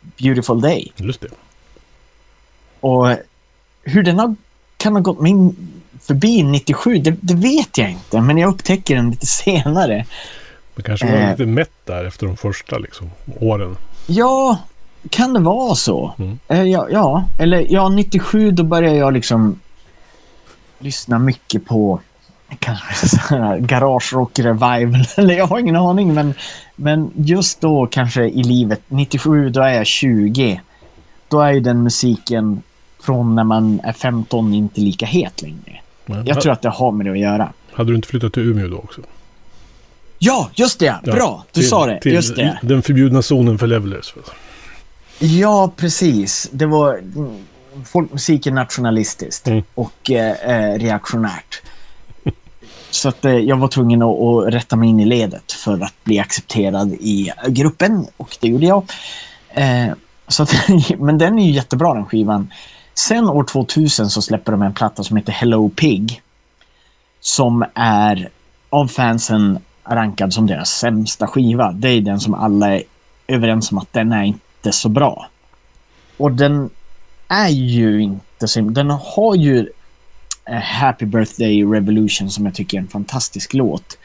[0.00, 0.92] Beautiful Day.
[0.96, 1.28] Just det.
[2.80, 3.16] Och
[3.82, 4.34] hur den har,
[4.76, 5.32] kan ha gått mig
[6.00, 8.20] förbi 97, det, det, vet jag inte.
[8.20, 10.06] Men jag upptäcker den lite senare.
[10.74, 13.76] Det kanske var eh, lite mätt där efter de första liksom, åren.
[14.06, 14.58] Ja,
[15.10, 16.14] kan det vara så?
[16.18, 16.38] Mm.
[16.48, 19.60] Eh, ja, ja, eller ja, 97 då började jag liksom
[20.78, 22.00] lyssna mycket på
[22.58, 25.04] kanske garage rock revival.
[25.16, 26.34] Eller jag har ingen aning, men,
[26.76, 30.60] men just då kanske i livet, 97, då är jag 20.
[31.28, 32.62] Då är ju den musiken
[33.00, 35.80] från när man är 15 inte lika het längre.
[36.06, 37.52] Men, jag tror att det har med det att göra.
[37.72, 39.00] Hade du inte flyttat till Umeå då också?
[40.18, 41.00] Ja, just det.
[41.04, 42.00] Bra, du till, sa det.
[42.00, 42.58] Till just det.
[42.62, 44.14] Den förbjudna zonen för levelers.
[45.18, 46.48] Ja, precis.
[46.52, 47.00] Det var
[47.84, 49.62] folkmusiken nationalistiskt mm.
[49.74, 51.62] och eh, eh, reaktionärt.
[52.90, 56.04] Så att eh, jag var tvungen att, att, rätta mig in i ledet för att
[56.04, 58.92] bli accepterad i gruppen och det gjorde jag.
[59.50, 59.88] Eh,
[60.28, 60.54] så att,
[60.98, 62.50] men den är ju jättebra den skivan.
[62.94, 66.22] Sen år 2000 så släpper de en platta som heter Hello Pig.
[67.20, 68.28] Som är
[68.70, 71.72] av fansen rankad som deras sämsta skiva.
[71.72, 72.82] Det är den som alla är
[73.26, 75.28] överens om att den är inte så bra.
[76.16, 76.70] Och den
[77.28, 78.60] är ju inte så...
[78.60, 79.68] Den har ju
[80.44, 83.98] eh, Happy Birthday Revolution som jag tycker är en fantastisk låt.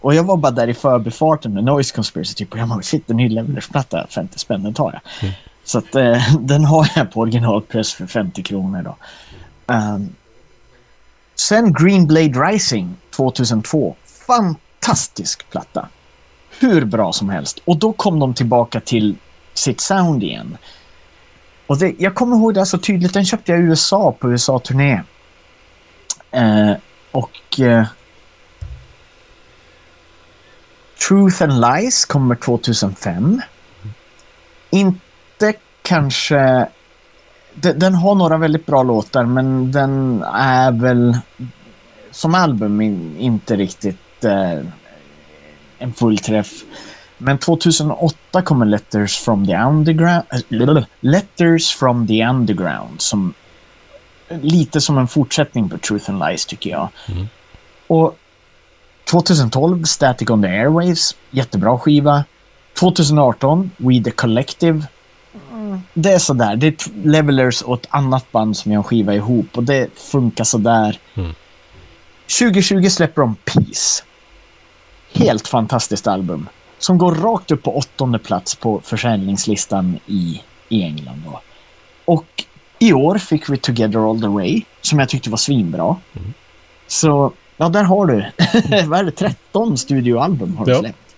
[0.00, 3.10] Och jag var bara där i förbifarten med Noise Conspiracy typ och jag bara shit
[3.10, 5.00] en ny Levelers-platta, 50 spänn, den tar jag.
[5.22, 5.34] Mm.
[5.64, 8.96] Så att eh, den har jag på originalpress för 50 kronor då.
[9.74, 10.14] Um,
[11.34, 13.96] sen Green Blade Rising 2002.
[14.26, 15.88] Fantastisk platta.
[16.60, 17.58] Hur bra som helst.
[17.64, 19.16] Och då kom de tillbaka till
[19.54, 20.56] sitt sound igen.
[21.66, 23.14] Och det, jag kommer ihåg det så tydligt.
[23.14, 25.02] Den köpte jag i USA på USA-turné.
[26.30, 26.72] Eh,
[27.10, 27.86] och eh,
[31.08, 33.42] Truth and Lies kommer 2005.
[34.70, 36.68] Inte kanske...
[37.54, 41.18] Den, den har några väldigt bra låtar men den är väl
[42.10, 44.58] som album in, inte riktigt eh,
[45.78, 46.50] en fullträff.
[47.18, 53.34] Men 2008 kommer Letters from the Underground, äh, Letters from the Underground som
[54.28, 56.88] lite som en fortsättning på Truth and Lies tycker jag.
[57.08, 57.26] Mm.
[57.86, 58.16] Och
[59.04, 62.24] 2012 Static on the Airwaves, jättebra skiva.
[62.78, 64.86] 2018 We the Collective.
[65.52, 65.80] Mm.
[65.94, 69.46] Det är sådär, det är Levelers och ett annat band som gör en skiva ihop
[69.56, 70.98] och det funkar sådär.
[71.14, 71.34] Mm.
[72.38, 74.04] 2020 släpper de Peace.
[75.12, 76.48] Helt fantastiskt album
[76.78, 81.22] som går rakt upp på åttonde plats på försäljningslistan i, i England.
[81.26, 81.40] Då.
[82.04, 82.44] Och
[82.78, 85.96] i år fick vi Together All The Way, som jag tyckte var svinbra.
[86.16, 86.32] Mm.
[86.86, 88.26] Så, ja, där har du.
[88.86, 89.10] Vad är det?
[89.10, 91.16] 13 studioalbum har du släppt.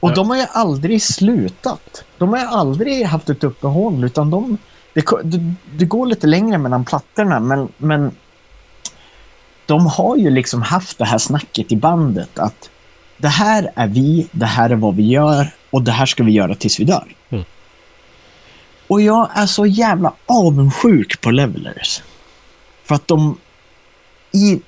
[0.00, 0.14] Och ja.
[0.14, 2.04] de har ju aldrig slutat.
[2.18, 4.58] De har ju aldrig haft ett uppehåll, utan de...
[4.92, 8.10] Det, det, det går lite längre mellan plattorna, men, men
[9.66, 12.70] de har ju liksom haft det här snacket i bandet att
[13.16, 16.32] det här är vi, det här är vad vi gör och det här ska vi
[16.32, 17.14] göra tills vi dör.
[17.30, 17.44] Mm.
[18.86, 22.02] Och jag är så jävla avundsjuk på Levelers.
[22.84, 23.38] För att de
[24.32, 24.60] i,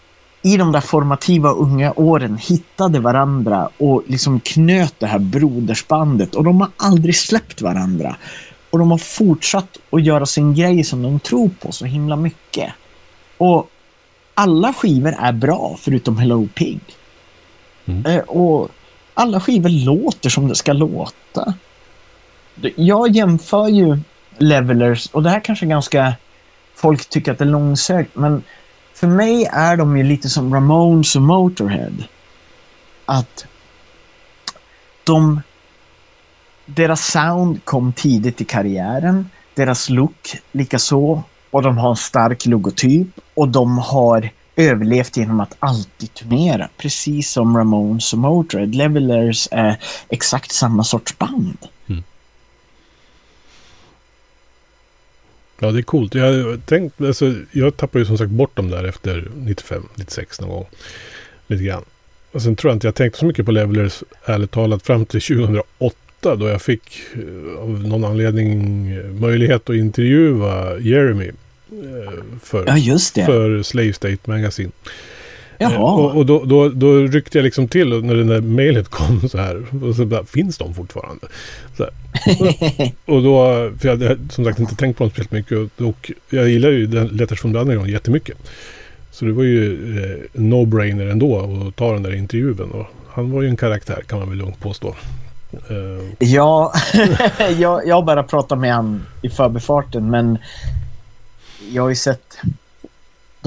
[0.43, 6.45] i de där formativa unga åren hittade varandra och liksom knöt det här brodersbandet och
[6.45, 8.17] de har aldrig släppt varandra.
[8.71, 12.73] Och de har fortsatt att göra sin grej som de tror på så himla mycket.
[13.39, 13.71] Och
[14.35, 16.81] alla skivor är bra förutom Hello Pig.
[17.87, 18.07] Mm.
[18.07, 18.69] Eh, och
[19.15, 21.55] alla skivor låter som det ska låta.
[22.77, 23.99] Jag jämför ju
[24.39, 26.15] Levelers, och det här kanske ganska...
[26.75, 28.43] Folk tycker att det är långsökt, men
[28.99, 32.05] för mig är de ju lite som Ramones och Motorhead.
[33.07, 33.47] Att
[35.05, 35.41] de...
[36.67, 39.31] Deras sound kom tidigt i karriären.
[39.55, 41.23] Deras look likaså.
[41.51, 43.09] Och de har en stark logotyp.
[43.35, 46.69] Och de har överlevt genom att alltid turnera.
[46.77, 48.67] Precis som Ramones och Motörhead.
[48.67, 49.79] Levelers är
[50.09, 51.59] exakt samma sorts band.
[51.89, 52.03] Mm.
[55.61, 56.15] Ja, det är coolt.
[56.15, 60.51] Jag, tänkt, alltså, jag tappade ju som sagt bort dem där efter 95, 96 någon
[60.51, 60.67] gång.
[61.47, 61.85] Lite grann.
[62.33, 65.21] Och sen tror jag inte jag tänkte så mycket på Levelers, ärligt talat, fram till
[65.21, 68.91] 2008 då jag fick eh, av någon anledning
[69.21, 71.31] möjlighet att intervjua Jeremy
[72.43, 74.71] För, ja, för Slave State Magazine.
[75.59, 75.93] Jaha.
[75.93, 79.39] Och, och då, då, då ryckte jag liksom till när det där mejlet kom så
[79.39, 79.85] här.
[79.85, 81.27] Och så bara, finns de fortfarande?
[81.79, 81.91] Här.
[83.05, 83.45] och då,
[83.79, 85.59] för jag hade som sagt inte tänkt på dem speciellt mycket.
[85.59, 88.37] Och, och jag gillar ju Letters from the Underground jättemycket.
[89.11, 91.39] Så det var ju eh, no-brainer ändå
[91.69, 92.71] att ta den där intervjun.
[92.71, 94.95] Och han var ju en karaktär kan man väl lugnt påstå.
[95.71, 96.05] Uh.
[96.19, 96.73] Ja,
[97.59, 100.39] jag, jag bara pratat med han i förbifarten men
[101.73, 102.39] jag har ju sett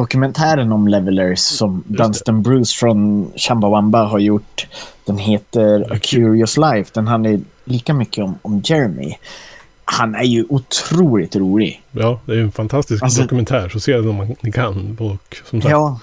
[0.02, 4.68] dokumentären om Levelers som Dunstan Bruce från Chumbawamba har gjort.
[5.06, 6.91] Den heter A Curious Life.
[6.93, 9.16] Den handlar lika mycket om, om Jeremy.
[9.86, 11.82] Han är ju otroligt rolig.
[11.91, 13.70] Ja, det är en fantastisk alltså, dokumentär.
[13.70, 14.97] Så se den om man, ni kan.
[14.99, 15.99] Och som sagt, ja.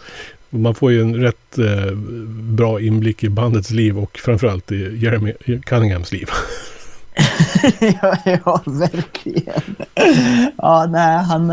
[0.51, 1.94] Man får ju en rätt eh,
[2.30, 5.32] bra inblick i bandets liv och framförallt i Jeremy
[5.66, 6.28] Cunninghams liv.
[7.80, 9.76] ja, ja, verkligen.
[10.57, 11.51] Ja, nej, han,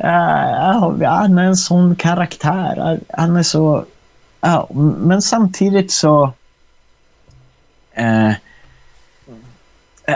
[0.00, 3.00] Uh, han är en sån karaktär.
[3.08, 3.84] Han är så...
[4.46, 6.32] Uh, men samtidigt så...
[7.98, 8.32] Uh,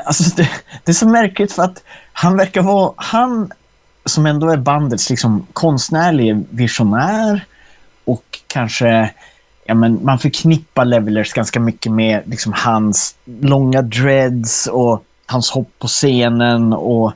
[0.05, 0.49] alltså det,
[0.85, 2.93] det, är så märkligt för att han verkar vara...
[2.97, 3.53] Han
[4.05, 7.45] som ändå är bandets liksom konstnärlig visionär
[8.05, 9.11] och kanske
[9.68, 15.70] ja, men man förknippar Levelers ganska mycket med liksom, hans långa dreads och hans hopp
[15.79, 17.12] på scenen och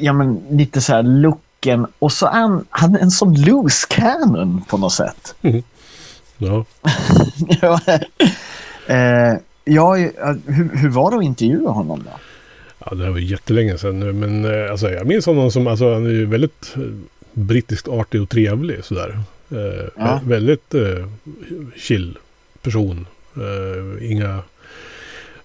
[0.00, 1.86] ja, men, lite så här looken.
[1.98, 5.34] Och så han, han är en sån loose cannon på något sätt.
[5.42, 5.62] Mm.
[6.42, 6.64] Ja.
[7.60, 7.80] ja,
[8.86, 9.94] äh, ja
[10.46, 12.10] hur, hur var det att intervjua honom då?
[12.78, 16.06] Ja, det var jättelänge sedan nu, men äh, alltså, jag minns honom som, alltså, han
[16.06, 16.74] är ju väldigt
[17.32, 19.20] brittiskt artig och trevlig sådär.
[19.50, 20.20] Eh, ja.
[20.24, 21.06] Väldigt eh,
[21.76, 22.18] chill
[22.62, 23.06] person.
[23.36, 24.42] Eh, inga,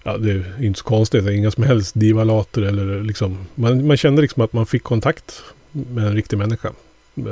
[0.06, 3.38] ja det är inte så konstigt, inga som helst divalater eller liksom.
[3.54, 5.42] Man, man kände liksom att man fick kontakt
[5.72, 6.68] med en riktig människa.
[7.16, 7.24] Eh,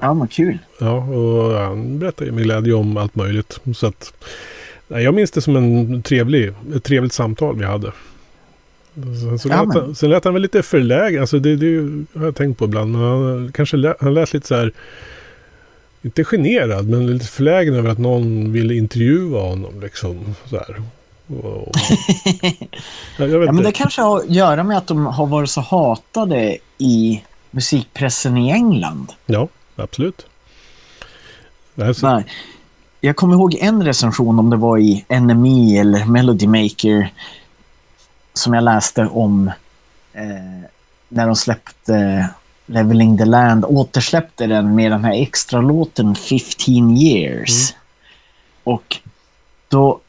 [0.00, 0.58] ja, vad kul.
[0.80, 3.60] Ja, och han berättade med glädje om allt möjligt.
[3.74, 4.12] Så att,
[4.88, 7.92] jag minns det som en trevlig, ett trevligt samtal vi hade.
[8.94, 12.24] Sen, så ja, lät, han, sen lät han väl lite förlägen, alltså det, det har
[12.24, 12.92] jag tänkt på ibland.
[12.92, 14.72] Men han, kanske lät, han lät lite så här
[16.02, 19.80] inte generad, men lite förlägen över att någon ville intervjua honom.
[19.80, 20.82] Liksom, så här.
[21.26, 21.72] Och,
[23.18, 26.58] ja, ja, men det kanske har att göra med att de har varit så hatade
[26.78, 29.12] i musikpressen i England.
[29.26, 30.26] Ja, absolut.
[31.82, 32.10] Alltså.
[32.10, 32.24] Nej.
[33.00, 37.12] Jag kommer ihåg en recension om det var i NME eller Melody Maker
[38.34, 39.48] som jag läste om
[40.12, 40.68] eh,
[41.08, 42.28] när de släppte
[42.66, 47.70] Leveling the Land återsläppte den med den här extra låten 15 years.
[47.70, 47.80] Mm.
[48.64, 48.96] Och
[49.68, 50.00] då,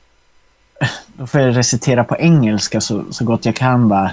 [1.17, 4.11] då får jag recitera på engelska så, så gott jag kan bara.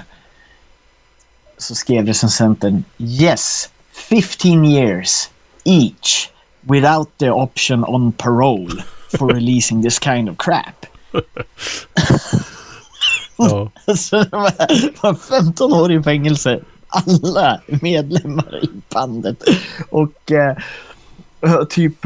[1.57, 3.69] Så skrev recensenten Yes,
[4.09, 5.29] 15 years
[5.63, 6.29] each
[6.61, 8.83] without the option on parole
[9.17, 10.85] for releasing this kind of crap.
[13.37, 13.71] ja.
[13.95, 14.35] så det
[15.01, 16.59] var 15 år i fängelse
[16.95, 19.43] alla medlemmar i bandet.
[19.89, 20.57] Och eh,
[21.69, 21.93] typ...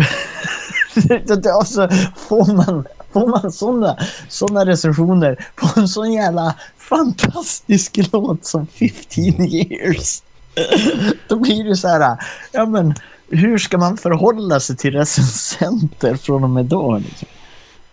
[1.59, 3.97] alltså, får man, får man såna,
[4.29, 10.23] såna recensioner på en sån jävla fantastisk låt som 15 years.
[11.27, 12.17] Då blir det så här,
[12.51, 12.93] ja men
[13.29, 16.97] hur ska man förhålla sig till recensenter från och med då?
[16.97, 17.27] Liksom?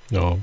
[0.09, 0.41] Ja.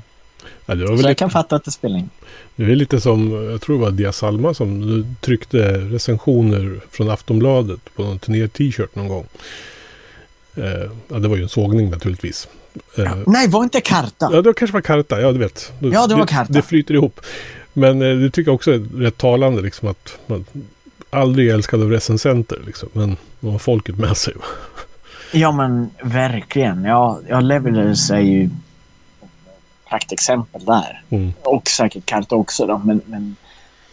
[0.66, 2.10] ja det var väl så jag kan fatta att det spelar in.
[2.56, 7.96] Det är lite som, jag tror det var Dia Salma som tryckte recensioner från Aftonbladet
[7.96, 9.26] på någon turné-t-shirt någon gång.
[10.56, 12.48] Eh, ja, det var ju en sågning naturligtvis.
[12.98, 14.30] Eh, nej, var inte Karta?
[14.32, 15.74] Ja, det kanske var Karta, ja du vet.
[15.80, 16.54] Ja, det var Karta.
[16.54, 17.22] Det, det flyter ihop.
[17.74, 20.46] Men eh, det tycker jag också är rätt talande liksom att man
[21.10, 22.90] aldrig är älskad av recensenter liksom.
[22.94, 24.34] Men man har folket med sig.
[25.32, 26.84] Ja, men verkligen.
[26.84, 28.50] Ja, ja Levelers är ju
[29.90, 31.02] praktexempel där.
[31.10, 31.34] Mm.
[31.44, 33.36] Och säkert Karta också då, men, men,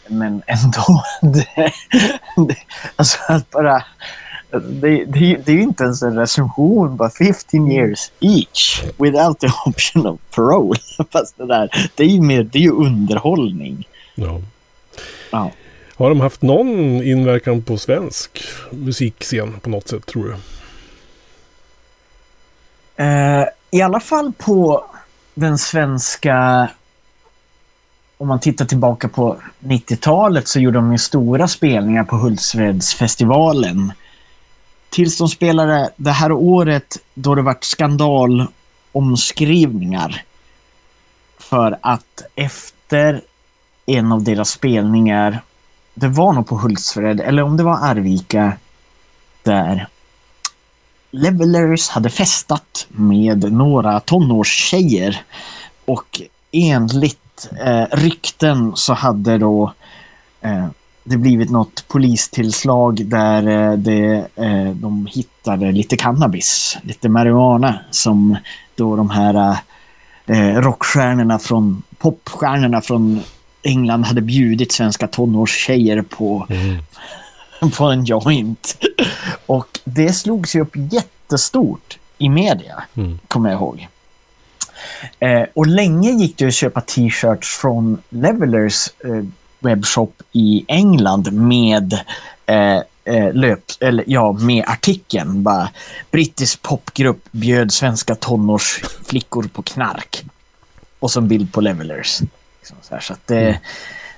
[0.09, 1.05] men ändå.
[1.33, 1.73] Det,
[2.49, 2.57] det,
[2.97, 3.85] alltså att bara...
[4.51, 9.49] Det, det, det är ju inte ens en recension, bara 15 years each without the
[9.67, 10.79] option of parole.
[11.13, 13.89] Fast det där, det är ju mer, det är ju underhållning.
[14.15, 14.41] Ja.
[15.31, 15.51] ja.
[15.97, 16.69] Har de haft någon
[17.03, 20.37] inverkan på svensk musikscen på något sätt, tror du?
[23.05, 24.85] Uh, I alla fall på
[25.35, 26.69] den svenska...
[28.19, 33.93] Om man tittar tillbaka på 90-talet så gjorde de ju stora spelningar på Hultsfredsfestivalen.
[34.91, 40.23] Tills de spelade det här året då det varit skandalomskrivningar.
[41.39, 43.23] För att efter
[43.87, 45.43] en av deras spelningar,
[45.95, 48.53] det var nog på Hultsfred, eller om det var Arvika,
[49.43, 49.89] där
[51.11, 55.23] Levelers hade festat med några tonårstjejer
[55.85, 56.23] och
[56.53, 59.73] enligt eh, rykten så hade då
[60.41, 60.67] eh,
[61.11, 68.37] det blivit något polistillslag där eh, det, eh, de hittade lite cannabis, lite marijuana som
[68.75, 69.57] då de här
[70.27, 73.23] eh, rockstjärnorna från popstjärnorna från
[73.63, 76.79] England hade bjudit svenska tonårstjejer på, mm.
[77.77, 78.77] på en joint.
[79.47, 83.19] Och det slogs ju upp jättestort i media, mm.
[83.29, 83.89] kommer jag ihåg.
[85.19, 89.25] Eh, och länge gick det att köpa t-shirts från Levelers eh,
[89.61, 91.93] webbshop i England med
[92.47, 95.43] eh, eh, löp, eller ja, med artikeln.
[95.43, 95.71] Bara,
[96.11, 100.25] brittisk popgrupp bjöd svenska tonårsflickor på knark.
[100.99, 102.21] Och så en bild på Levelers.
[102.61, 103.61] Liksom så, här, så att det, mm.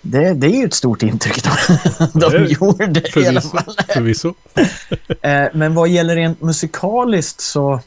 [0.03, 1.45] det, det är ju ett stort intryck
[2.13, 3.77] de, de gjorde förvisso, i alla fall.
[3.89, 4.35] Förvisso.
[5.23, 7.81] eh, men vad gäller rent musikaliskt så,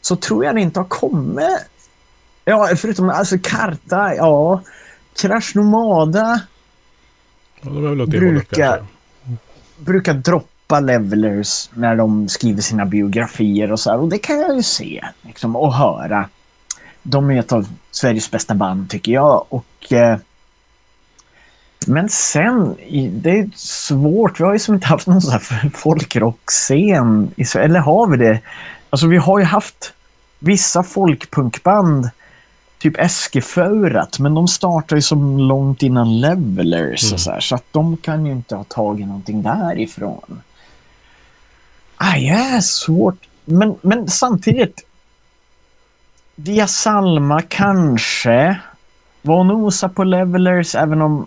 [0.00, 1.58] så tror jag det inte har kommit.
[2.44, 4.62] Ja, förutom alltså Karta, ja.
[5.16, 6.40] Crash Nomada
[7.60, 8.84] ja, brukar,
[9.78, 13.98] brukar droppa levelers när de skriver sina biografier och så här.
[13.98, 16.28] Och det kan jag ju se liksom, och höra.
[17.02, 19.46] De är ett av Sveriges bästa band tycker jag.
[19.48, 20.18] Och, eh,
[21.86, 22.76] men sen,
[23.10, 24.40] det är svårt.
[24.40, 27.64] Vi har ju som inte haft någon sån här folkrockscen i Sverige.
[27.64, 28.40] Eller har vi det?
[28.90, 29.92] Alltså vi har ju haft
[30.38, 32.10] vissa folkpunkband
[32.84, 37.18] typ Eskeförat, men de startar ju som långt innan Levelers mm.
[37.18, 40.42] så här, så att de kan ju inte ha tagit någonting därifrån.
[41.98, 43.28] Det är svårt.
[43.44, 44.86] Men, men samtidigt,
[46.36, 48.60] Dia Salma kanske
[49.22, 51.26] var och nosa på Levelers, även om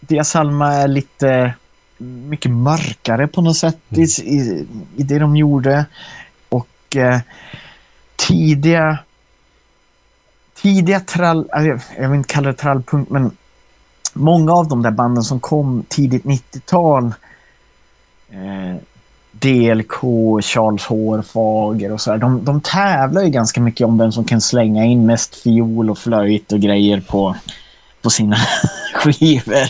[0.00, 1.54] Dia Salma är lite
[1.98, 4.02] mycket mörkare på något sätt mm.
[4.02, 4.66] i, i,
[4.96, 5.84] i, det de gjorde.
[6.48, 7.20] Och eh,
[8.16, 8.98] tidiga
[10.62, 13.30] tidiga trall, alltså, jag vill inte kalla det trallpunk, men
[14.12, 17.14] många av de där banden som kom tidigt 90-tal
[18.30, 18.76] eh,
[19.32, 20.00] DLK,
[20.42, 24.40] Charles Hårfager och så här, de, de tävlar ju ganska mycket om vem som kan
[24.40, 27.36] slänga in mest fiol och flöjt och grejer på,
[28.02, 28.36] på sina
[28.94, 29.68] skivor.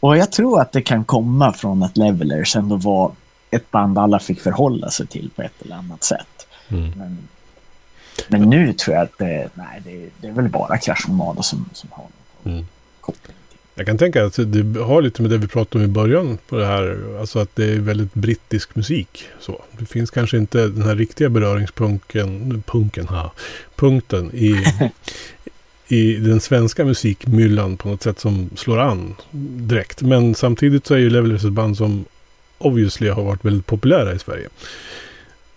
[0.00, 3.12] Och jag tror att det kan komma från att Levelers ändå var
[3.50, 6.46] ett band alla fick förhålla sig till på ett eller annat sätt.
[6.68, 6.92] Mm.
[6.96, 7.18] Men
[8.28, 11.68] men nu tror jag att det, nej, det, det är väl bara Crash Nomada som,
[11.72, 12.06] som har
[12.44, 12.66] mm.
[13.00, 13.36] koppling.
[13.78, 16.56] Jag kan tänka att det har lite med det vi pratade om i början på
[16.56, 17.16] det här.
[17.20, 19.28] Alltså att det är väldigt brittisk musik.
[19.40, 19.62] Så.
[19.78, 23.32] Det finns kanske inte den här riktiga beröringspunkten, punken, ha,
[23.74, 24.64] punkten i,
[25.88, 30.02] i den svenska musikmyllan på något sätt som slår an direkt.
[30.02, 32.04] Men samtidigt så är ju Levelers ett band som
[32.58, 34.48] obviously har varit väldigt populära i Sverige.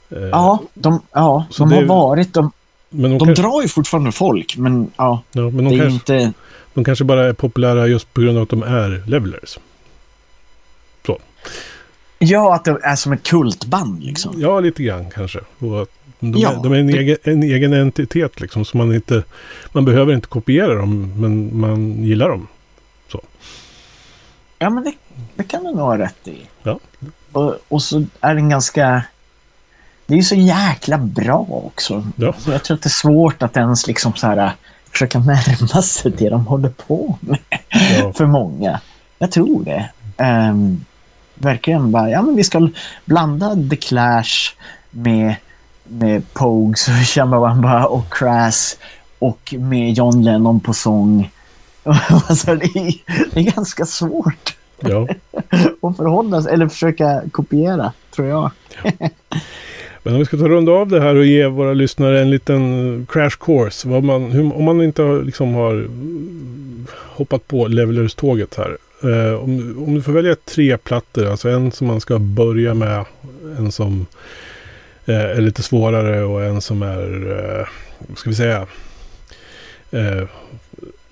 [0.10, 2.34] Eh, ja, de, ja, de har varit.
[2.34, 2.52] De,
[2.90, 3.44] men de, de kanske...
[3.44, 5.24] drar ju fortfarande folk, men ja.
[5.32, 6.34] ja men de, det är kanske, inte...
[6.74, 9.60] de kanske bara är populära just på grund av att de är levelers.
[11.06, 11.20] Så.
[12.20, 14.34] Ja, att det är som ett kultband liksom.
[14.38, 15.40] Ja, lite grann kanske.
[15.60, 15.88] De,
[16.20, 16.98] ja, är, de är en, det...
[16.98, 18.66] egen, en egen entitet liksom.
[18.66, 19.24] Så man, inte,
[19.72, 22.48] man behöver inte kopiera dem, men man gillar dem.
[23.12, 23.22] Så.
[24.60, 24.94] Ja, men det,
[25.36, 26.38] det kan du nog ha rätt i.
[26.64, 26.80] Ja.
[27.32, 29.04] Och, och så är den ganska
[30.10, 32.08] det är så jäkla bra också.
[32.16, 32.34] Ja.
[32.38, 34.52] Så jag tror att det är svårt att ens liksom så här,
[34.92, 37.40] försöka närma sig det de håller på med.
[38.00, 38.14] Ja.
[38.18, 38.80] För många.
[39.20, 39.90] Jag tror det.
[40.24, 40.86] Um,
[41.34, 42.70] verkligen bara, ja men vi ska
[43.06, 44.54] blanda The Clash
[44.92, 45.36] med,
[45.84, 48.78] med Pogues och Chumbawamba och Crass
[49.20, 51.32] och med John Lennon på sång.
[51.84, 52.94] alltså, det, är,
[53.34, 55.08] det är ganska svårt ja.
[55.82, 58.52] att förhålla sig eller försöka kopiera, tror jag.
[58.84, 59.10] Ja.
[60.04, 63.00] Men om vi ska ta runda av det här och ge våra lyssnare en liten
[63.02, 63.90] eh, crash course.
[63.90, 65.90] Vad man, hur, om man inte har, liksom har eh,
[66.94, 68.78] hoppat på Levelers-tåget här.
[69.04, 73.06] Eh, om, om du får välja tre plattor, alltså en som man ska börja med,
[73.58, 74.06] en som
[75.06, 78.68] eh, är lite svårare och en som är, eh, vad ska vi säga,
[79.92, 80.24] eh,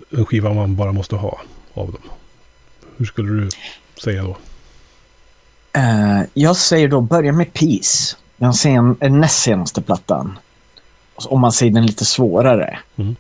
[0.10, 1.42] en skiva man bara måste ha
[1.74, 2.02] av dem.
[2.98, 3.50] Hur skulle du
[4.04, 4.38] säga då?
[5.78, 10.40] Uh, jag säger då börja med Peace den sen, näst senaste plattan.
[11.16, 12.80] Om man säger den lite svårare.
[12.96, 13.16] Mm.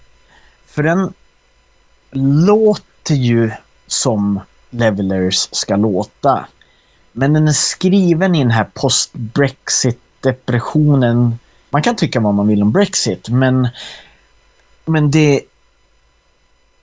[0.66, 1.14] För den
[2.12, 3.52] låter ju
[3.88, 4.40] som
[4.70, 6.46] Levelers ska låta.
[7.12, 11.40] Men den är skriven i den här post-Brexit-depressionen.
[11.70, 13.68] Man kan tycka vad man vill om Brexit, men,
[14.86, 15.42] men det...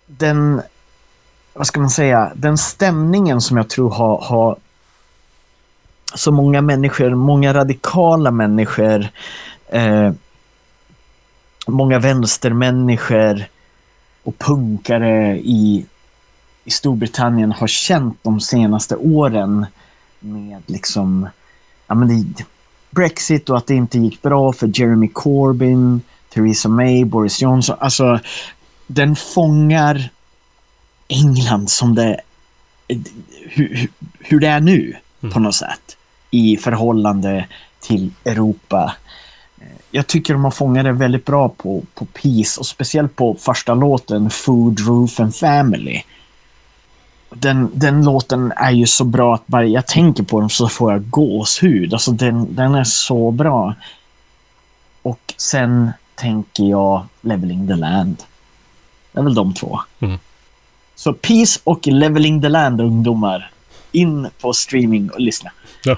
[0.07, 0.62] Den...
[1.53, 2.32] Vad ska man säga?
[2.35, 4.57] Den stämningen som jag tror har, har
[6.15, 9.09] så många människor, många radikala människor,
[9.69, 10.13] eh,
[11.67, 13.45] många vänstermänniskor
[14.23, 15.87] och punkare i,
[16.65, 19.67] i Storbritannien har känt de senaste åren
[20.21, 21.29] med liksom,
[21.87, 22.45] ja men det,
[22.91, 26.01] Brexit och att det inte gick bra för Jeremy Corbyn,
[26.35, 27.77] Theresa May, Boris Johnson.
[27.81, 28.21] Alltså,
[28.87, 30.11] den fångar
[31.09, 32.21] England som det,
[33.49, 33.89] hur,
[34.19, 35.33] hur det är nu mm.
[35.33, 35.97] på något sätt
[36.31, 37.47] i förhållande
[37.81, 38.95] till Europa.
[39.91, 43.75] Jag tycker de har fångat det väldigt bra på, på Peace och speciellt på första
[43.75, 46.03] låten Food, Roof and Family.
[47.31, 50.93] Den, den låten är ju så bra att bara jag tänker på den så får
[50.93, 51.93] jag gåshud.
[51.93, 53.75] Alltså den, den är så bra.
[55.03, 58.22] Och sen tänker jag Leveling the Land.
[59.12, 59.81] Det är väl de två.
[60.01, 60.18] Mm.
[60.95, 63.51] Så Peace och Leveling the Land ungdomar.
[63.95, 65.53] In på streaming och lyssna.
[65.84, 65.97] Ja.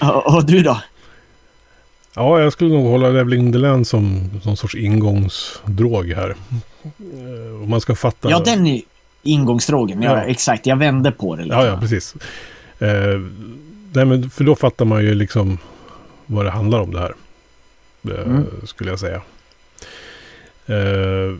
[0.00, 0.80] Och, och du då?
[2.14, 6.34] Ja, jag skulle nog hålla Leveling the Land som någon sorts ingångsdrog här.
[7.62, 8.30] Om man ska fatta...
[8.30, 8.82] Ja, den är
[9.22, 10.02] ingångsdrogen.
[10.02, 10.22] Ja, ja.
[10.22, 10.66] exakt.
[10.66, 11.42] Jag vände på det.
[11.42, 11.56] Lite.
[11.56, 12.14] Ja, ja, precis.
[12.78, 13.20] Eh,
[13.92, 15.58] nej, men för då fattar man ju liksom
[16.26, 17.14] vad det handlar om det här.
[18.10, 18.46] Eh, mm.
[18.64, 19.22] Skulle jag säga.
[20.66, 21.36] Eh,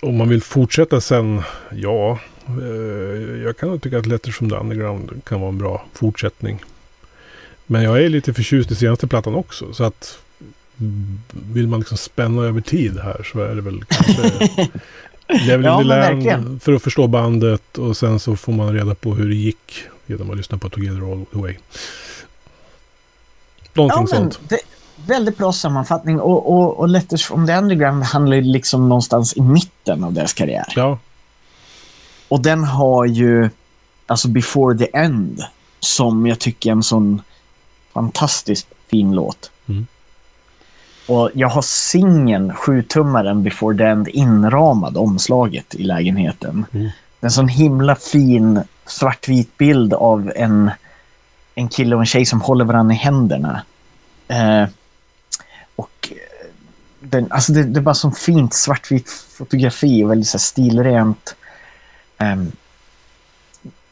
[0.00, 2.18] om man vill fortsätta sen, ja.
[2.46, 6.64] Eh, jag kan nog tycka att Letters from the Underground kan vara en bra fortsättning.
[7.66, 9.72] Men jag är lite förtjust i senaste plattan också.
[9.72, 10.18] Så att
[11.30, 14.48] vill man liksom spänna över tid här så är det väl kanske
[15.46, 15.88] Level ja, in
[16.20, 19.34] the Land för att förstå bandet och sen så får man reda på hur det
[19.34, 21.56] gick genom att lyssna på Together All The Way.
[23.72, 24.40] Någonting ja, sånt.
[24.48, 24.58] Det,
[25.06, 30.04] väldigt bra sammanfattning och, och, och Letters from the Underground handlar liksom någonstans i mitten
[30.04, 30.72] av deras karriär.
[30.76, 30.98] Ja.
[32.28, 33.50] Och den har ju,
[34.06, 35.42] alltså Before the End,
[35.80, 37.22] som jag tycker är en sån
[37.92, 39.50] fantastiskt fin låt.
[39.68, 39.86] Mm.
[41.08, 46.66] Och jag har singeln, sjutummaren Before the End, inramad omslaget i lägenheten.
[46.72, 46.88] Mm.
[47.20, 50.70] En sån himla fin svartvit bild av en,
[51.54, 53.62] en kille och en tjej som håller varandra i händerna.
[54.28, 54.68] Eh,
[57.00, 61.34] den, alltså det, det är bara som fint svartvitt fotografi och väldigt så stilrent.
[62.18, 62.52] Um,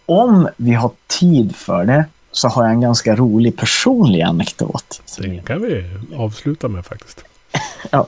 [0.06, 5.02] om vi har tid för det så har jag en ganska rolig personlig anekdot.
[5.18, 5.84] Den kan vi
[6.16, 7.24] avsluta med faktiskt.
[7.90, 8.06] ja.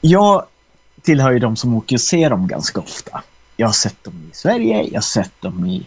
[0.00, 0.44] Jag
[1.02, 3.22] tillhör ju de som åker och ser dem ganska ofta.
[3.56, 5.86] Jag har sett dem i Sverige, jag har sett dem i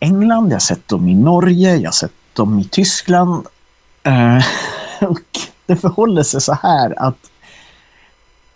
[0.00, 3.46] England, jag har sett dem i Norge, jag har sett dem i Tyskland.
[4.06, 4.44] Uh,
[5.10, 7.30] och det förhåller sig så här att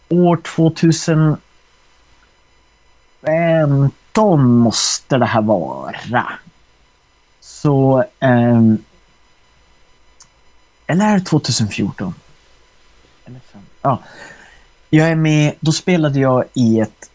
[0.08, 1.38] år 2015
[4.46, 6.32] måste det här vara.
[7.40, 8.04] Så...
[8.20, 8.62] Eh,
[10.86, 12.14] eller är det 2014?
[13.24, 13.40] Eller
[13.82, 14.02] ja.
[14.90, 17.10] Jag är med, då spelade jag i ett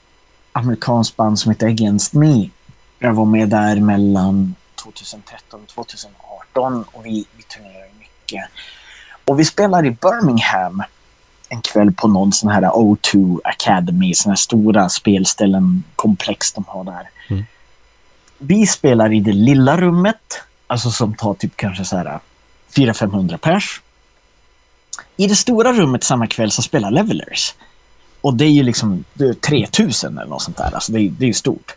[0.52, 2.50] amerikanskt band som heter Against Me.
[3.00, 8.50] Jag var med där mellan 2013 och 2018 och vi, vi turnerade mycket.
[9.26, 10.84] Och vi spelade i Birmingham
[11.50, 16.84] en kväll på någon sån här O2 Academy, såna här stora spelställen, komplex de har
[16.84, 17.10] där.
[17.30, 17.44] Mm.
[18.38, 22.20] Vi spelar i det lilla rummet, alltså som tar typ kanske så här
[22.76, 23.82] 400-500 pers.
[25.18, 27.56] I det stora rummet samma kväll så spelar Levelers.
[28.22, 31.10] Och det är ju liksom det är 3000 eller något sånt där, alltså det är,
[31.10, 31.76] det är ju stort.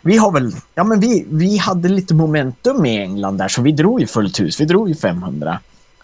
[0.00, 3.72] Vi har väl, ja men vi, vi hade lite momentum i England där så vi
[3.72, 5.60] drog ju fullt hus, vi drog ju 500.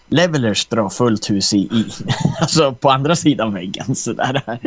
[0.09, 1.85] Levelers drar fullt hus i, i
[2.41, 3.95] alltså på andra sidan väggen.
[3.95, 4.59] Sådär.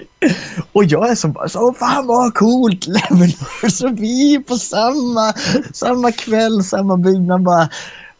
[0.73, 5.33] Och jag är som bara så, fan vad coolt Levelers och vi är på samma,
[5.73, 7.43] samma kväll, samma byggnad.
[7.43, 7.69] Bara,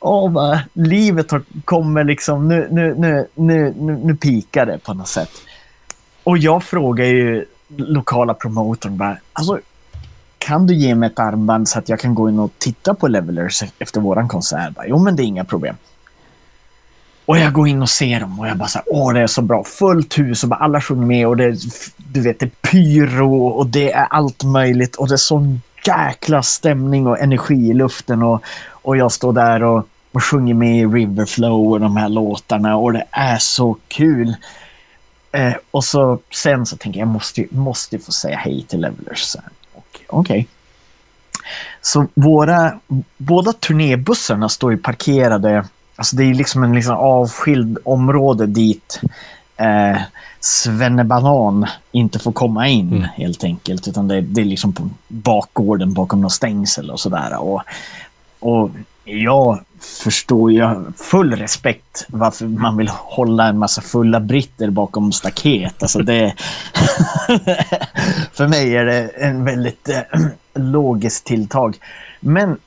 [0.01, 4.95] åh, bara, livet har, kommer liksom, nu, nu, nu, nu, nu, nu pikar det på
[4.95, 5.31] något sätt.
[6.25, 7.45] Och jag frågar ju
[7.77, 9.59] lokala promotorn bara, alltså
[10.39, 13.09] kan du ge mig ett armband så att jag kan gå in och titta på
[13.09, 14.73] Levelers efter våran konsert?
[14.87, 15.77] Jo, men det är inga problem.
[17.31, 19.27] Och jag går in och ser dem och jag bara så här, åh det är
[19.27, 19.65] så bra.
[19.65, 21.57] Fullt hus och bara alla sjunger med och det,
[21.97, 26.43] du vet, det är pyro och det är allt möjligt och det är sån jäkla
[26.43, 30.87] stämning och energi i luften och, och jag står där och, och sjunger med i
[30.87, 34.37] Riverflow och de här låtarna och det är så kul.
[35.33, 39.37] Eh, och så sen så tänker jag, jag måste, måste få säga hej till Levelers.
[39.75, 40.07] Okej.
[40.09, 40.45] Okay.
[41.81, 42.81] Så våra,
[43.17, 45.65] båda turnébussarna står ju parkerade
[46.01, 49.01] Alltså det är liksom en liksom avskild område dit
[49.57, 50.01] eh,
[50.41, 53.09] Svennebanan inte får komma in mm.
[53.15, 53.89] helt enkelt.
[53.89, 57.39] Utan det, det, är liksom på bakgården bakom något stängsel och sådär.
[57.39, 57.63] Och,
[58.41, 58.71] och
[59.05, 65.83] jag förstår jag full respekt varför man vill hålla en massa fulla britter bakom staket.
[65.83, 66.35] Alltså det...
[68.33, 70.21] för mig är det en väldigt äh,
[70.55, 71.77] logiskt tilltag.
[72.21, 72.59] Men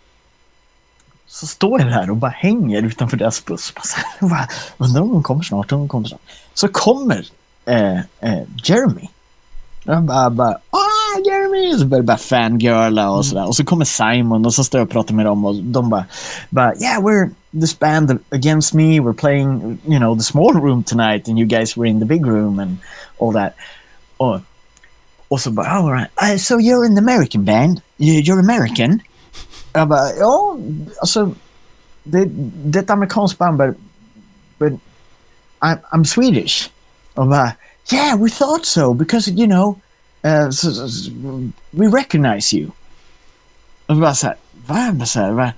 [1.34, 3.74] så står jag där och bara hänger utanför deras buss.
[4.20, 4.48] Bara,
[4.78, 6.22] undrar om de kommer snart, de kommer snart.
[6.54, 7.28] Så kommer
[7.66, 9.10] eh, eh, Jeremy.
[9.84, 11.80] Jag bara, bara ah Jeremy!
[11.80, 13.48] Så börjar bara fangirla och sådär.
[13.48, 16.06] Och så kommer Simon och så står jag och pratar med dem och de bara,
[16.50, 17.30] bara yeah we're
[17.62, 21.78] this band against me, we're playing you know the small room tonight and you guys
[21.78, 22.78] were in the big room and
[23.20, 23.54] all that.
[24.18, 24.40] Och,
[25.28, 27.82] och så bara, all right, uh, so you're the American band?
[27.98, 29.00] You're American?
[29.74, 30.58] Jag bara, ja,
[31.02, 31.32] alltså
[32.04, 32.26] det,
[32.66, 33.78] det är ett amerikanskt band but,
[34.58, 34.74] but
[35.60, 36.70] I'm, I'm Swedish.
[37.14, 37.52] Och bara,
[37.92, 39.80] yeah, we thought so because you know,
[40.26, 41.12] uh, so, so,
[41.72, 42.72] we recognize you.
[43.86, 44.38] Och bara så här,
[44.68, 45.06] va?
[45.06, 45.54] Så här, va?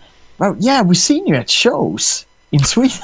[0.60, 2.98] Yeah, we've seen you at shows in Sweden.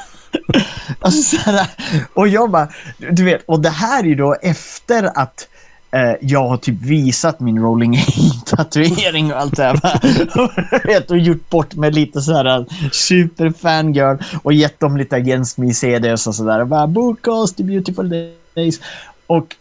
[1.00, 1.68] alltså, så här,
[2.14, 5.48] och jag bara, du vet, och det här är ju då efter att
[5.92, 11.12] eh, jag har typ visat min Rolling Aid-tatuering och allt det här.
[11.12, 15.74] och gjort bort mig lite så här eh, superfangirl och gett dem lite Against Me
[15.74, 16.66] CDs och sådär.
[16.66, 18.10] Bara Bookcast, The Beautiful
[18.56, 18.80] Days.
[19.28, 19.56] Och,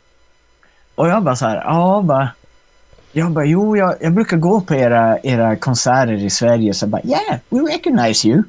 [0.95, 2.29] och jag bara så här, ja bara.
[3.13, 6.75] Jag bara, jo, jag, jag brukar gå på era, era konserter i Sverige.
[6.75, 8.43] Så jag bara, yeah, we recognize you.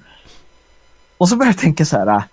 [1.17, 2.23] Och så började jag tänka så här,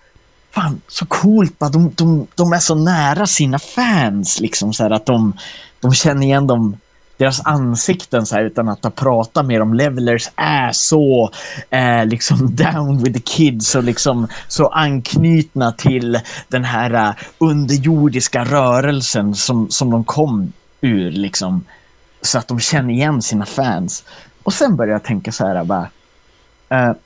[0.51, 4.91] fan så coolt, bara, de, de, de är så nära sina fans liksom så här,
[4.91, 5.37] att de,
[5.81, 6.77] de känner igen dem
[7.19, 9.75] deras ansikten så här, utan att ha pratat med dem.
[9.75, 11.31] Levelers är så
[11.71, 18.45] eh, liksom down with the kids och liksom så anknutna till den här uh, underjordiska
[18.45, 21.65] rörelsen som, som de kom ur liksom.
[22.23, 24.05] Så att de känner igen sina fans.
[24.43, 25.89] Och sen börjar jag tänka så här bara.
[26.73, 26.97] Uh,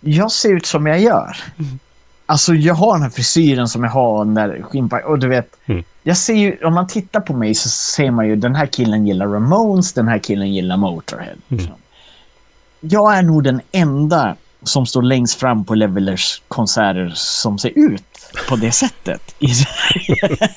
[0.00, 1.36] jag ser ut som jag gör.
[1.58, 1.78] Mm.
[2.26, 5.56] Alltså jag har den här frisyren som jag har när skinnpack och du vet.
[5.66, 5.84] Mm.
[6.02, 9.06] Jag ser ju, om man tittar på mig så ser man ju den här killen
[9.06, 11.24] gillar Ramones, den här killen gillar Motorhead.
[11.30, 11.40] Mm.
[11.48, 11.74] Liksom.
[12.80, 18.32] Jag är nog den enda som står längst fram på Levelers konserter som ser ut
[18.48, 20.48] på det sättet i Sverige.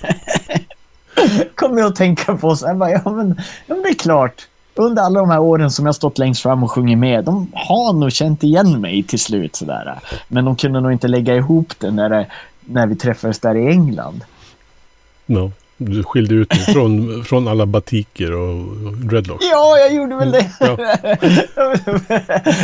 [1.56, 4.48] Kommer jag att tänka på så här, bara, ja, men, ja men det är klart
[4.80, 7.94] under alla de här åren som jag stått längst fram och sjungit med, de har
[7.94, 10.00] nog känt igen mig till slut sådär.
[10.28, 12.28] Men de kunde nog inte lägga ihop det när, det,
[12.66, 14.24] när vi träffades där i England.
[15.26, 15.52] No.
[15.80, 19.46] Du skilde ut dig från, från alla batiker och dreadlocks.
[19.52, 20.52] Ja, jag gjorde väl det.
[20.60, 20.78] Ja.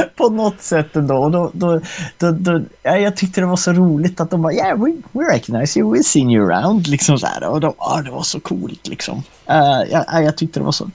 [0.16, 1.30] På något sätt ändå.
[1.30, 1.80] Då, då,
[2.18, 5.24] då, då, ja, jag tyckte det var så roligt att de bara yeah, we, we
[5.24, 6.88] recognize you, we've seen you around.
[6.88, 7.48] Liksom så här.
[7.48, 9.24] Och de, ah, det var så coolt liksom.
[9.50, 10.90] Uh, jag, jag tyckte det var så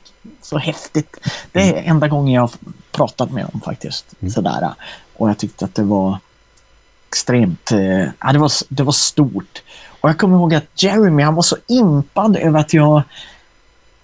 [0.49, 1.17] så häftigt.
[1.53, 1.91] Det är mm.
[1.91, 2.51] enda gången jag har
[2.93, 4.15] pratat med dem faktiskt.
[4.21, 4.33] Mm.
[4.33, 4.71] Sådär.
[5.17, 6.19] Och jag tyckte att det var
[7.09, 9.63] extremt, eh, ja, det, var, det var stort.
[10.01, 13.03] Och jag kommer ihåg att Jeremy, han var så impad över att jag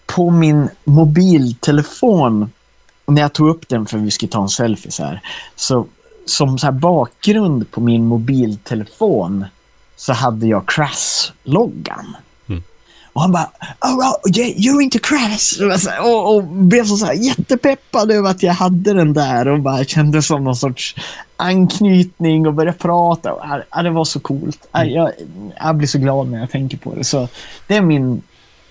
[0.06, 2.50] på min mobiltelefon,
[3.06, 5.20] när jag tog upp den för att vi skulle ta en selfie så här,
[5.56, 5.86] så
[6.26, 9.44] som så här bakgrund på min mobiltelefon
[9.96, 12.16] så hade jag Crash-loggan.
[13.14, 13.50] Och han bara,
[13.80, 15.62] oh, you're into crash.
[16.00, 19.84] Och, och, blev så, så här jättepeppad över att jag hade den där och bara
[19.84, 20.96] kände som någon sorts
[21.36, 23.32] anknytning och började prata.
[23.32, 24.68] Och, ja, det var så coolt.
[24.72, 25.12] Jag,
[25.56, 27.04] jag blir så glad när jag tänker på det.
[27.04, 27.28] Så
[27.66, 28.22] det är min,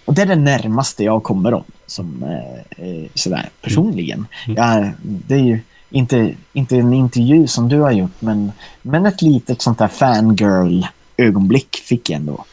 [0.05, 4.27] och det är det närmaste jag kommer dem som eh, eh sådär personligen.
[4.47, 4.57] Mm.
[4.57, 5.59] Ja, det är ju
[5.89, 8.51] inte, inte en intervju som du har gjort men,
[8.81, 10.85] men ett litet sånt där fangirl
[11.17, 12.45] ögonblick fick jag ändå.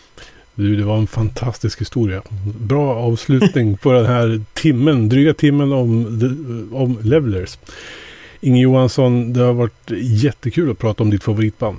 [0.61, 2.23] Du, det var en fantastisk historia.
[2.61, 6.07] Bra avslutning på den här timmen, dryga timmen om,
[6.73, 7.59] om Levelers.
[8.41, 11.79] Inge Johansson, det har varit jättekul att prata om ditt favoritband.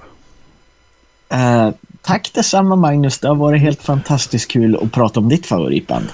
[1.34, 1.70] Uh,
[2.02, 6.06] tack detsamma Magnus, det har varit helt fantastiskt kul att prata om ditt favoritband.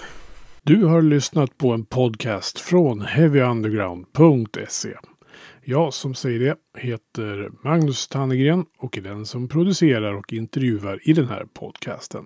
[0.63, 4.93] Du har lyssnat på en podcast från heavyunderground.se.
[5.63, 11.13] Jag som säger det heter Magnus Tannegren och är den som producerar och intervjuar i
[11.13, 12.25] den här podcasten.